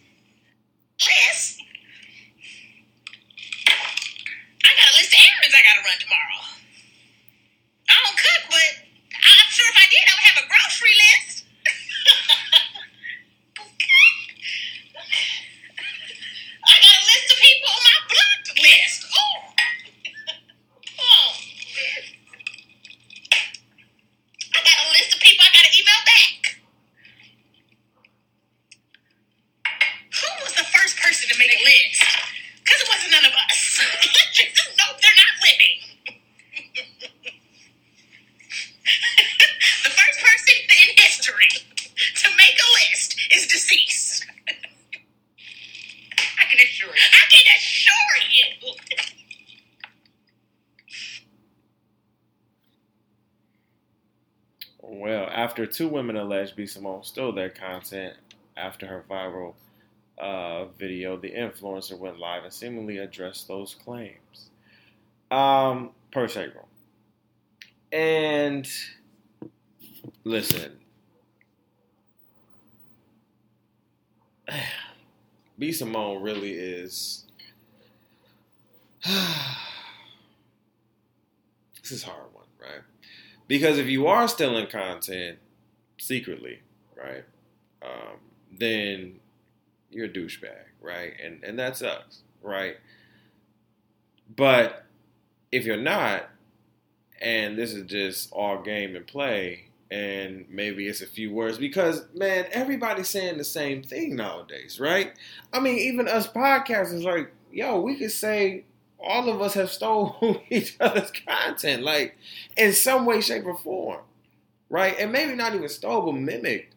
list. 0.98 1.62
I 4.64 4.70
got 4.74 4.94
a 4.94 4.96
list 4.96 5.12
of 5.12 5.20
errands 5.20 5.54
I 5.54 5.62
gotta 5.62 5.77
run 5.88 5.98
tomorrow. 6.04 6.44
I 7.88 7.96
don't 8.04 8.18
cook, 8.20 8.42
but 8.52 8.72
I'm 9.08 9.48
sure 9.48 9.64
if 9.72 9.76
I 9.80 9.86
did, 9.88 10.04
I 10.04 10.12
would 10.12 10.28
have 10.28 10.44
a 10.44 10.46
grocery 10.52 10.92
list. 10.92 11.48
okay. 13.56 14.04
I 16.68 16.74
got 16.76 16.92
a 16.92 17.04
list 17.08 17.32
of 17.32 17.38
people 17.40 17.70
on 17.72 17.82
my 17.88 17.98
blocked 18.04 18.52
list. 18.60 19.00
Oh. 19.16 19.32
oh, 21.00 21.28
man. 21.72 22.04
I 24.52 24.60
got 24.60 24.76
a 24.84 24.92
list 24.92 25.16
of 25.16 25.20
people 25.24 25.46
I 25.48 25.58
after 55.58 55.67
two 55.78 55.86
women 55.86 56.16
alleged 56.16 56.56
B. 56.56 56.66
Simone 56.66 57.04
stole 57.04 57.30
their 57.30 57.50
content 57.50 58.16
after 58.56 58.84
her 58.88 59.04
viral 59.08 59.54
uh, 60.18 60.64
video, 60.76 61.16
the 61.16 61.30
influencer 61.30 61.96
went 61.96 62.18
live 62.18 62.42
and 62.42 62.52
seemingly 62.52 62.98
addressed 62.98 63.46
those 63.46 63.76
claims. 63.76 64.50
Um, 65.30 65.90
per 66.10 66.26
Sacrum. 66.26 66.66
And 67.92 68.68
listen, 70.24 70.72
B. 75.58 75.70
Simone 75.70 76.20
really 76.20 76.54
is. 76.54 77.24
this 79.04 79.14
is 81.92 82.02
hard 82.02 82.34
one, 82.34 82.46
right? 82.60 82.80
Because 83.46 83.78
if 83.78 83.86
you 83.86 84.08
are 84.08 84.26
stealing 84.26 84.66
content 84.66 85.38
secretly, 86.08 86.60
right, 86.96 87.24
um, 87.82 88.16
then 88.50 89.20
you're 89.90 90.06
a 90.06 90.08
douchebag, 90.08 90.64
right? 90.80 91.12
And 91.22 91.44
and 91.44 91.58
that 91.58 91.76
sucks, 91.76 92.22
right? 92.42 92.76
But 94.34 94.84
if 95.52 95.64
you're 95.64 95.76
not, 95.76 96.28
and 97.20 97.56
this 97.56 97.72
is 97.72 97.84
just 97.84 98.32
all 98.32 98.62
game 98.62 98.96
and 98.96 99.06
play, 99.06 99.66
and 99.90 100.46
maybe 100.48 100.88
it's 100.88 101.02
a 101.02 101.06
few 101.06 101.32
words 101.32 101.58
because 101.58 102.04
man, 102.14 102.46
everybody's 102.52 103.08
saying 103.08 103.38
the 103.38 103.44
same 103.44 103.82
thing 103.82 104.16
nowadays, 104.16 104.80
right? 104.80 105.12
I 105.52 105.60
mean, 105.60 105.78
even 105.78 106.08
us 106.08 106.26
podcasters, 106.28 107.04
like, 107.04 107.32
yo, 107.52 107.80
we 107.80 107.96
could 107.96 108.12
say 108.12 108.64
all 108.98 109.28
of 109.28 109.40
us 109.40 109.54
have 109.54 109.70
stolen 109.70 110.40
each 110.50 110.76
other's 110.80 111.12
content, 111.26 111.82
like 111.82 112.16
in 112.56 112.72
some 112.72 113.06
way, 113.06 113.20
shape, 113.20 113.46
or 113.46 113.56
form, 113.56 114.00
right? 114.68 114.94
And 114.98 115.12
maybe 115.12 115.34
not 115.34 115.54
even 115.54 115.68
stole, 115.68 116.02
but 116.02 116.12
mimicked, 116.12 116.74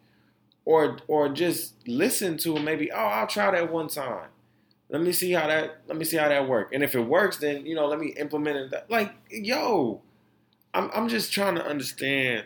or 0.65 0.97
or 1.07 1.29
just 1.29 1.75
listen 1.87 2.37
to 2.39 2.59
maybe. 2.59 2.91
Oh, 2.91 2.97
I'll 2.97 3.27
try 3.27 3.51
that 3.51 3.71
one 3.71 3.87
time. 3.87 4.29
Let 4.89 5.01
me 5.01 5.11
see 5.11 5.31
how 5.31 5.47
that. 5.47 5.81
Let 5.87 5.97
me 5.97 6.05
see 6.05 6.17
how 6.17 6.29
that 6.29 6.47
works. 6.47 6.71
And 6.73 6.83
if 6.83 6.95
it 6.95 7.01
works, 7.01 7.37
then 7.37 7.65
you 7.65 7.75
know, 7.75 7.87
let 7.87 7.99
me 7.99 8.07
implement 8.17 8.73
it. 8.73 8.85
Like, 8.89 9.13
yo, 9.29 10.01
I'm 10.73 10.89
I'm 10.93 11.07
just 11.07 11.31
trying 11.31 11.55
to 11.55 11.65
understand. 11.65 12.45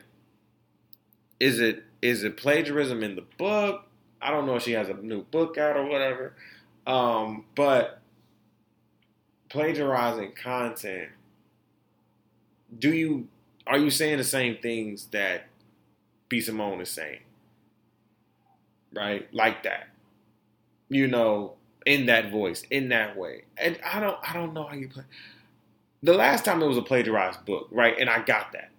Is 1.40 1.60
it 1.60 1.84
is 2.02 2.24
it 2.24 2.38
plagiarism 2.38 3.04
in 3.04 3.16
the 3.16 3.26
book? 3.38 3.88
I 4.22 4.32
don't 4.32 4.46
know 4.46 4.56
if 4.56 4.64
she 4.64 4.72
has 4.72 4.90
a 4.90 4.94
new 4.94 5.24
book 5.24 5.58
out 5.58 5.76
or 5.76 5.86
whatever. 5.86 6.34
Um, 6.88 7.46
but 7.56 8.00
plagiarizing 9.50 10.34
content, 10.34 11.10
do 12.78 12.94
you 12.94 13.28
are 13.68 13.78
you 13.78 13.90
saying 13.90 14.18
the 14.18 14.24
same 14.24 14.58
things 14.62 15.06
that 15.08 15.48
B 16.30 16.42
Simone 16.42 16.82
is 16.82 16.90
saying? 16.90 17.20
Right? 18.94 19.32
Like 19.34 19.64
that. 19.64 19.88
You 20.90 21.08
know, 21.08 21.54
in 21.86 22.08
that 22.08 22.32
voice, 22.32 22.64
in 22.70 22.90
that 22.90 23.16
way. 23.16 23.44
And 23.58 23.80
I 23.86 24.00
don't 24.00 24.18
I 24.24 24.34
don't 24.34 24.54
know 24.54 24.66
how 24.66 24.76
you 24.76 24.90
play. 24.90 25.04
The 26.04 26.14
last 26.14 26.46
time 26.46 26.62
it 26.62 26.68
was 26.68 26.78
a 26.78 26.82
plagiarized 26.82 27.46
book, 27.46 27.68
right? 27.72 27.96
And 28.00 28.10
I 28.10 28.24
got 28.24 28.52
that. 28.54 28.72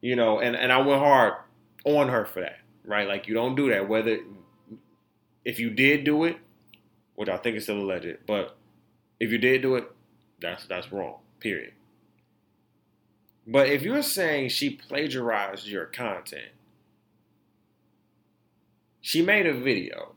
You 0.00 0.16
know, 0.16 0.40
and, 0.40 0.54
and 0.56 0.72
I 0.72 0.78
went 0.78 1.00
hard 1.00 1.34
on 1.84 2.08
her 2.08 2.24
for 2.24 2.40
that, 2.40 2.58
right? 2.84 3.08
Like 3.08 3.26
you 3.26 3.34
don't 3.34 3.54
do 3.56 3.70
that. 3.70 3.88
Whether 3.88 4.20
if 5.44 5.58
you 5.58 5.70
did 5.70 6.04
do 6.04 6.24
it, 6.24 6.38
which 7.14 7.28
I 7.28 7.36
think 7.36 7.56
is 7.56 7.64
still 7.64 7.80
alleged, 7.80 8.18
but 8.26 8.56
if 9.18 9.32
you 9.32 9.38
did 9.38 9.62
do 9.62 9.74
it, 9.76 9.90
that's 10.40 10.66
that's 10.66 10.92
wrong. 10.92 11.16
Period. 11.40 11.72
But 13.50 13.70
if 13.70 13.82
you're 13.82 14.02
saying 14.02 14.50
she 14.50 14.68
plagiarized 14.68 15.66
your 15.66 15.86
content, 15.86 16.52
she 19.00 19.22
made 19.22 19.46
a 19.46 19.54
video 19.54 20.12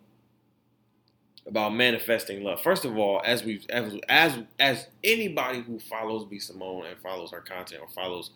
about 1.48 1.74
manifesting 1.74 2.44
love. 2.44 2.62
First 2.62 2.84
of 2.84 2.98
all, 2.98 3.22
as 3.24 3.46
we 3.46 3.62
as 3.70 3.98
as 4.10 4.38
as 4.60 4.88
anybody 5.02 5.62
who 5.62 5.80
follows 5.80 6.26
B 6.26 6.40
Simone 6.40 6.88
and 6.88 7.00
follows 7.00 7.32
her 7.32 7.40
content 7.40 7.82
or 7.82 7.88
follows 7.88 8.32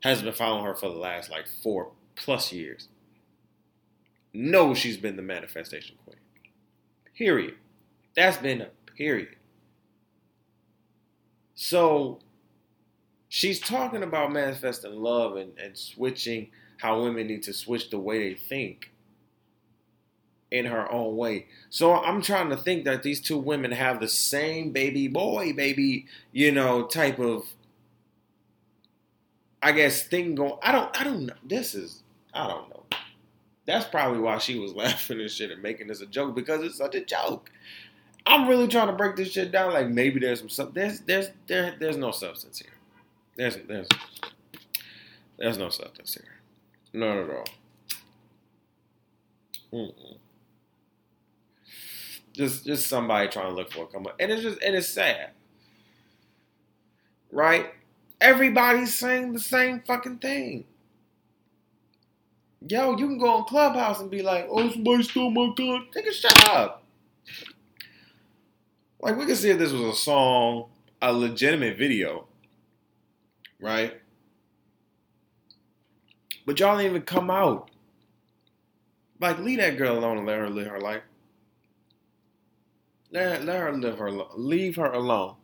has 0.00 0.20
been 0.20 0.32
following 0.32 0.64
her 0.64 0.74
for 0.74 0.88
the 0.88 0.96
last 0.96 1.30
like 1.30 1.46
four 1.62 1.92
plus 2.16 2.52
years, 2.52 2.88
knows 4.34 4.78
she's 4.78 4.96
been 4.96 5.14
the 5.14 5.22
manifestation 5.22 5.94
queen. 6.04 6.16
Period. 7.16 7.54
That's 8.16 8.38
been 8.38 8.62
a 8.62 8.70
period. 8.96 9.36
So 11.54 12.18
she's 13.30 13.60
talking 13.60 14.02
about 14.02 14.32
manifesting 14.32 15.00
love 15.00 15.36
and, 15.36 15.52
and 15.56 15.78
switching 15.78 16.50
how 16.78 17.00
women 17.00 17.28
need 17.28 17.44
to 17.44 17.54
switch 17.54 17.88
the 17.88 17.98
way 17.98 18.18
they 18.28 18.34
think 18.34 18.90
in 20.50 20.66
her 20.66 20.90
own 20.90 21.16
way. 21.16 21.46
So 21.70 21.94
I'm 21.94 22.20
trying 22.22 22.50
to 22.50 22.56
think 22.56 22.84
that 22.84 23.04
these 23.04 23.20
two 23.20 23.38
women 23.38 23.70
have 23.70 24.00
the 24.00 24.08
same 24.08 24.72
baby 24.72 25.06
boy, 25.06 25.52
baby, 25.52 26.06
you 26.32 26.50
know, 26.50 26.82
type 26.82 27.18
of 27.18 27.46
I 29.62 29.72
guess 29.72 30.02
thing 30.02 30.34
going 30.34 30.54
I 30.62 30.72
don't 30.72 31.00
I 31.00 31.04
don't 31.04 31.26
know. 31.26 31.34
This 31.44 31.74
is 31.74 32.02
I 32.34 32.48
don't 32.48 32.68
know. 32.68 32.82
That's 33.64 33.86
probably 33.86 34.18
why 34.18 34.38
she 34.38 34.58
was 34.58 34.72
laughing 34.74 35.20
and 35.20 35.30
shit 35.30 35.52
and 35.52 35.62
making 35.62 35.86
this 35.86 36.00
a 36.00 36.06
joke 36.06 36.34
because 36.34 36.62
it's 36.64 36.78
such 36.78 36.96
a 36.96 37.04
joke. 37.04 37.52
I'm 38.26 38.48
really 38.48 38.66
trying 38.66 38.88
to 38.88 38.92
break 38.92 39.14
this 39.14 39.30
shit 39.30 39.52
down. 39.52 39.72
Like 39.72 39.88
maybe 39.88 40.18
there's 40.18 40.42
some 40.52 40.72
there's 40.74 41.00
there's 41.00 41.28
there 41.46 41.76
there's 41.78 41.96
no 41.96 42.10
substance 42.10 42.58
here. 42.58 42.72
There's 43.40 43.56
there's 43.66 43.88
there's 45.38 45.56
no 45.56 45.70
substance 45.70 46.12
here. 46.12 46.40
None 46.92 47.18
at 47.20 47.30
all. 47.30 47.48
Mm-mm. 49.72 50.18
Just 52.34 52.66
just 52.66 52.86
somebody 52.86 53.28
trying 53.28 53.48
to 53.48 53.54
look 53.54 53.72
for 53.72 53.84
a 53.84 53.86
come 53.86 54.06
up, 54.06 54.16
and 54.20 54.30
it's 54.30 54.42
just 54.42 54.62
and 54.62 54.76
it's 54.76 54.88
sad, 54.88 55.30
right? 57.32 57.70
Everybody's 58.20 58.94
saying 58.94 59.32
the 59.32 59.40
same 59.40 59.80
fucking 59.80 60.18
thing. 60.18 60.64
Yo, 62.68 62.90
you 62.98 63.06
can 63.08 63.18
go 63.18 63.36
on 63.38 63.44
Clubhouse 63.46 64.00
and 64.00 64.10
be 64.10 64.20
like, 64.20 64.48
"Oh, 64.50 64.70
somebody 64.70 65.02
stole 65.04 65.30
my 65.30 65.54
gun." 65.56 65.86
Take 65.94 66.08
a 66.08 66.12
shut 66.12 66.50
up. 66.50 66.84
Like 69.00 69.16
we 69.16 69.26
can 69.26 69.36
see 69.36 69.50
if 69.50 69.58
this 69.58 69.72
was 69.72 69.82
a 69.82 69.94
song, 69.94 70.66
a 71.00 71.12
legitimate 71.12 71.78
video, 71.78 72.26
right? 73.60 74.00
But 76.46 76.58
y'all 76.58 76.76
didn't 76.76 76.90
even 76.90 77.02
come 77.02 77.30
out. 77.30 77.70
Like, 79.20 79.38
leave 79.38 79.58
that 79.58 79.76
girl 79.76 79.98
alone 79.98 80.18
and 80.18 80.26
let 80.26 80.38
her 80.38 80.48
live 80.48 80.66
her 80.68 80.80
life. 80.80 81.02
Let, 83.12 83.44
let 83.44 83.60
her 83.60 83.72
live 83.72 83.98
her 83.98 84.10
leave 84.10 84.76
her 84.76 84.90
alone. 84.90 85.34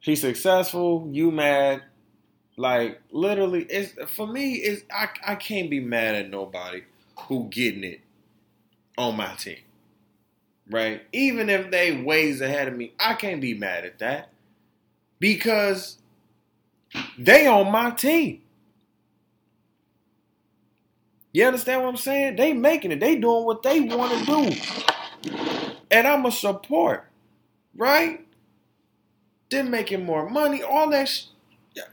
She's 0.00 0.20
successful, 0.20 1.08
you 1.12 1.30
mad. 1.30 1.82
Like 2.56 3.00
literally 3.10 3.64
it's 3.64 3.94
for 4.12 4.28
me 4.28 4.54
it's 4.54 4.84
I, 4.92 5.08
I 5.26 5.34
can't 5.34 5.68
be 5.68 5.80
mad 5.80 6.14
at 6.14 6.30
nobody 6.30 6.82
who 7.28 7.48
getting 7.50 7.82
it 7.82 8.00
on 8.96 9.16
my 9.16 9.34
team 9.34 9.58
right? 10.70 11.02
Even 11.12 11.48
if 11.50 11.70
they 11.70 12.02
ways 12.02 12.40
ahead 12.40 12.68
of 12.68 12.76
me, 12.76 12.92
I 12.98 13.14
can't 13.14 13.40
be 13.40 13.54
mad 13.54 13.84
at 13.84 13.98
that 13.98 14.30
because 15.18 15.98
they 17.18 17.46
on 17.46 17.72
my 17.72 17.90
team. 17.92 18.42
You 21.32 21.46
understand 21.46 21.82
what 21.82 21.90
I'm 21.90 21.96
saying? 21.98 22.36
They 22.36 22.52
making 22.54 22.92
it. 22.92 23.00
They 23.00 23.16
doing 23.16 23.44
what 23.44 23.62
they 23.62 23.80
want 23.80 24.18
to 24.18 24.26
do. 24.26 24.56
And 25.90 26.06
I'm 26.08 26.26
a 26.26 26.32
support, 26.32 27.06
right? 27.76 28.26
They're 29.50 29.64
making 29.64 30.04
more 30.06 30.28
money, 30.28 30.62
all 30.62 30.90
that 30.90 31.08
sh- 31.08 31.24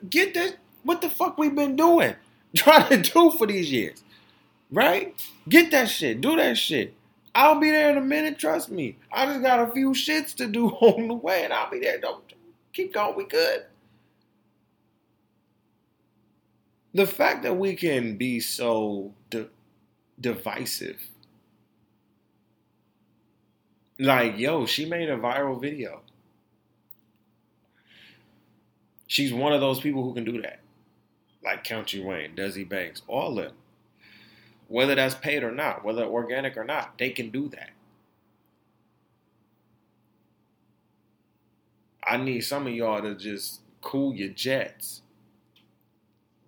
Get 0.09 0.33
that 0.35 0.57
what 0.83 1.01
the 1.01 1.09
fuck 1.09 1.37
we 1.37 1.49
been 1.49 1.75
doing? 1.75 2.15
Trying 2.55 2.89
to 2.89 2.97
do 3.11 3.31
for 3.37 3.47
these 3.47 3.71
years. 3.71 4.03
Right? 4.71 5.15
Get 5.49 5.71
that 5.71 5.89
shit. 5.89 6.21
Do 6.21 6.35
that 6.37 6.57
shit. 6.57 6.95
I'll 7.35 7.59
be 7.59 7.71
there 7.71 7.91
in 7.91 7.97
a 7.97 8.01
minute. 8.01 8.39
Trust 8.39 8.71
me. 8.71 8.97
I 9.13 9.25
just 9.27 9.41
got 9.43 9.67
a 9.67 9.71
few 9.73 9.91
shits 9.91 10.35
to 10.37 10.47
do 10.47 10.69
on 10.81 11.07
the 11.09 11.15
way, 11.15 11.43
and 11.45 11.53
I'll 11.53 11.71
be 11.71 11.79
there. 11.79 11.99
Don't 11.99 12.23
keep 12.73 12.93
going. 12.93 13.15
We 13.17 13.25
good. 13.25 13.65
The 16.93 17.07
fact 17.07 17.43
that 17.43 17.57
we 17.57 17.75
can 17.75 18.17
be 18.17 18.39
so 18.39 19.13
de- 19.29 19.49
divisive, 20.19 21.01
like 23.99 24.37
yo, 24.37 24.65
she 24.65 24.85
made 24.85 25.09
a 25.09 25.17
viral 25.17 25.59
video. 25.61 26.01
She's 29.07 29.33
one 29.33 29.53
of 29.53 29.61
those 29.61 29.79
people 29.79 30.03
who 30.03 30.13
can 30.13 30.23
do 30.23 30.41
that, 30.41 30.59
like 31.43 31.63
Country 31.63 32.01
Wayne, 32.01 32.35
Desi 32.35 32.67
Banks, 32.67 33.01
all 33.07 33.39
of 33.39 33.45
them 33.45 33.55
whether 34.71 34.95
that's 34.95 35.15
paid 35.15 35.43
or 35.43 35.51
not, 35.51 35.83
whether 35.83 36.05
organic 36.05 36.55
or 36.55 36.63
not, 36.63 36.97
they 36.97 37.09
can 37.09 37.29
do 37.29 37.49
that. 37.49 37.71
I 42.01 42.15
need 42.15 42.41
some 42.41 42.67
of 42.67 42.73
y'all 42.73 43.01
to 43.01 43.13
just 43.13 43.59
cool 43.81 44.15
your 44.15 44.29
jets. 44.29 45.01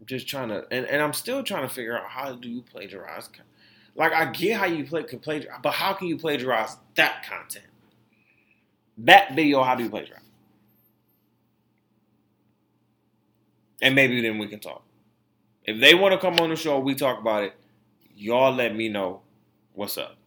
Just 0.05 0.27
trying 0.27 0.49
to, 0.49 0.65
and, 0.71 0.85
and 0.85 1.01
I'm 1.01 1.13
still 1.13 1.43
trying 1.43 1.67
to 1.67 1.73
figure 1.73 1.97
out 1.97 2.09
how 2.09 2.35
do 2.35 2.49
you 2.49 2.61
plagiarize. 2.61 3.29
Like 3.95 4.13
I 4.13 4.31
get 4.31 4.57
how 4.57 4.65
you 4.65 4.85
play 4.85 5.03
can 5.03 5.19
plagiarize, 5.19 5.59
but 5.61 5.73
how 5.73 5.93
can 5.93 6.07
you 6.07 6.17
plagiarize 6.17 6.77
that 6.95 7.25
content? 7.27 7.65
That 8.99 9.35
video, 9.35 9.63
how 9.63 9.75
do 9.75 9.83
you 9.83 9.89
plagiarize? 9.89 10.21
And 13.81 13.95
maybe 13.95 14.21
then 14.21 14.37
we 14.37 14.47
can 14.47 14.59
talk. 14.59 14.83
If 15.65 15.79
they 15.79 15.93
want 15.93 16.13
to 16.13 16.19
come 16.19 16.39
on 16.39 16.49
the 16.49 16.55
show, 16.55 16.79
we 16.79 16.95
talk 16.95 17.19
about 17.19 17.43
it. 17.43 17.53
Y'all 18.15 18.53
let 18.53 18.75
me 18.75 18.89
know 18.89 19.21
what's 19.73 19.97
up. 19.97 20.17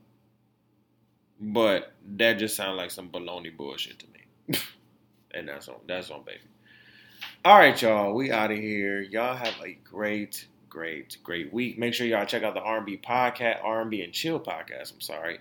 But 1.41 1.93
that 2.17 2.35
just 2.35 2.57
sounds 2.57 2.77
like 2.77 2.91
some 2.91 3.09
baloney 3.11 3.55
bullshit 3.55 3.99
to 4.01 4.07
me. 4.07 4.59
and 5.33 5.49
that's 5.49 5.69
on 5.69 5.77
that's 5.87 6.11
on 6.11 6.23
baby. 6.25 6.41
All 7.47 7.57
right, 7.57 7.81
y'all. 7.81 8.13
We 8.13 8.33
out 8.33 8.51
of 8.51 8.59
here. 8.59 9.01
Y'all 9.03 9.37
have 9.37 9.55
a 9.65 9.79
great, 9.85 10.49
great, 10.69 11.19
great 11.23 11.53
week. 11.53 11.79
Make 11.79 11.95
sure 11.95 12.05
y'all 12.05 12.27
check 12.27 12.43
out 12.43 12.55
the 12.55 12.61
R&B 12.61 12.97
podcast, 12.97 13.63
R&B 13.63 14.03
and 14.03 14.13
Chill 14.13 14.41
podcast. 14.41 14.93
I'm 14.93 15.01
sorry. 15.01 15.39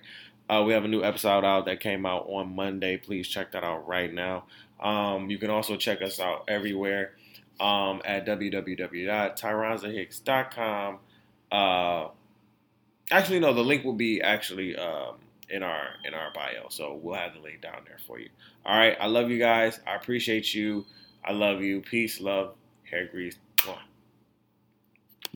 Uh, 0.48 0.64
we 0.68 0.74
have 0.74 0.86
a 0.86 0.88
new 0.88 1.04
episode 1.04 1.44
out 1.44 1.66
that 1.66 1.80
came 1.80 2.06
out 2.06 2.28
on 2.30 2.56
Monday. 2.56 2.98
Please 2.98 3.28
check 3.28 3.54
that 3.54 3.64
out 3.64 3.88
right 3.88 4.14
now. 4.14 4.44
Um, 4.80 5.32
you 5.32 5.40
can 5.40 5.50
also 5.50 5.78
check 5.78 6.04
us 6.04 6.20
out 6.20 6.44
everywhere 6.48 7.16
um, 7.60 8.04
at 8.06 8.28
www.tyronzahicks.com. 8.28 11.00
Uh, 11.52 12.08
actually, 13.10 13.40
no, 13.40 13.52
the 13.52 13.64
link 13.64 13.84
will 13.84 13.94
be 13.94 14.22
actually 14.22 14.76
um, 14.76 15.16
in 15.50 15.64
our 15.64 15.88
in 16.06 16.14
our 16.14 16.32
bio, 16.36 16.68
so 16.70 17.00
we'll 17.02 17.16
have 17.16 17.34
the 17.34 17.40
link 17.40 17.62
down 17.62 17.82
there 17.88 17.98
for 18.06 18.20
you. 18.20 18.30
All 18.64 18.78
right, 18.78 18.96
I 19.00 19.08
love 19.08 19.32
you 19.32 19.40
guys. 19.40 19.80
I 19.88 19.96
appreciate 19.96 20.54
you. 20.54 20.86
I 21.26 21.34
love 21.34 21.62
you. 21.62 21.82
Peace, 21.82 22.22
love, 22.22 22.56
hair 22.90 23.08
grease. 23.12 23.38
Mwah. 23.60 23.80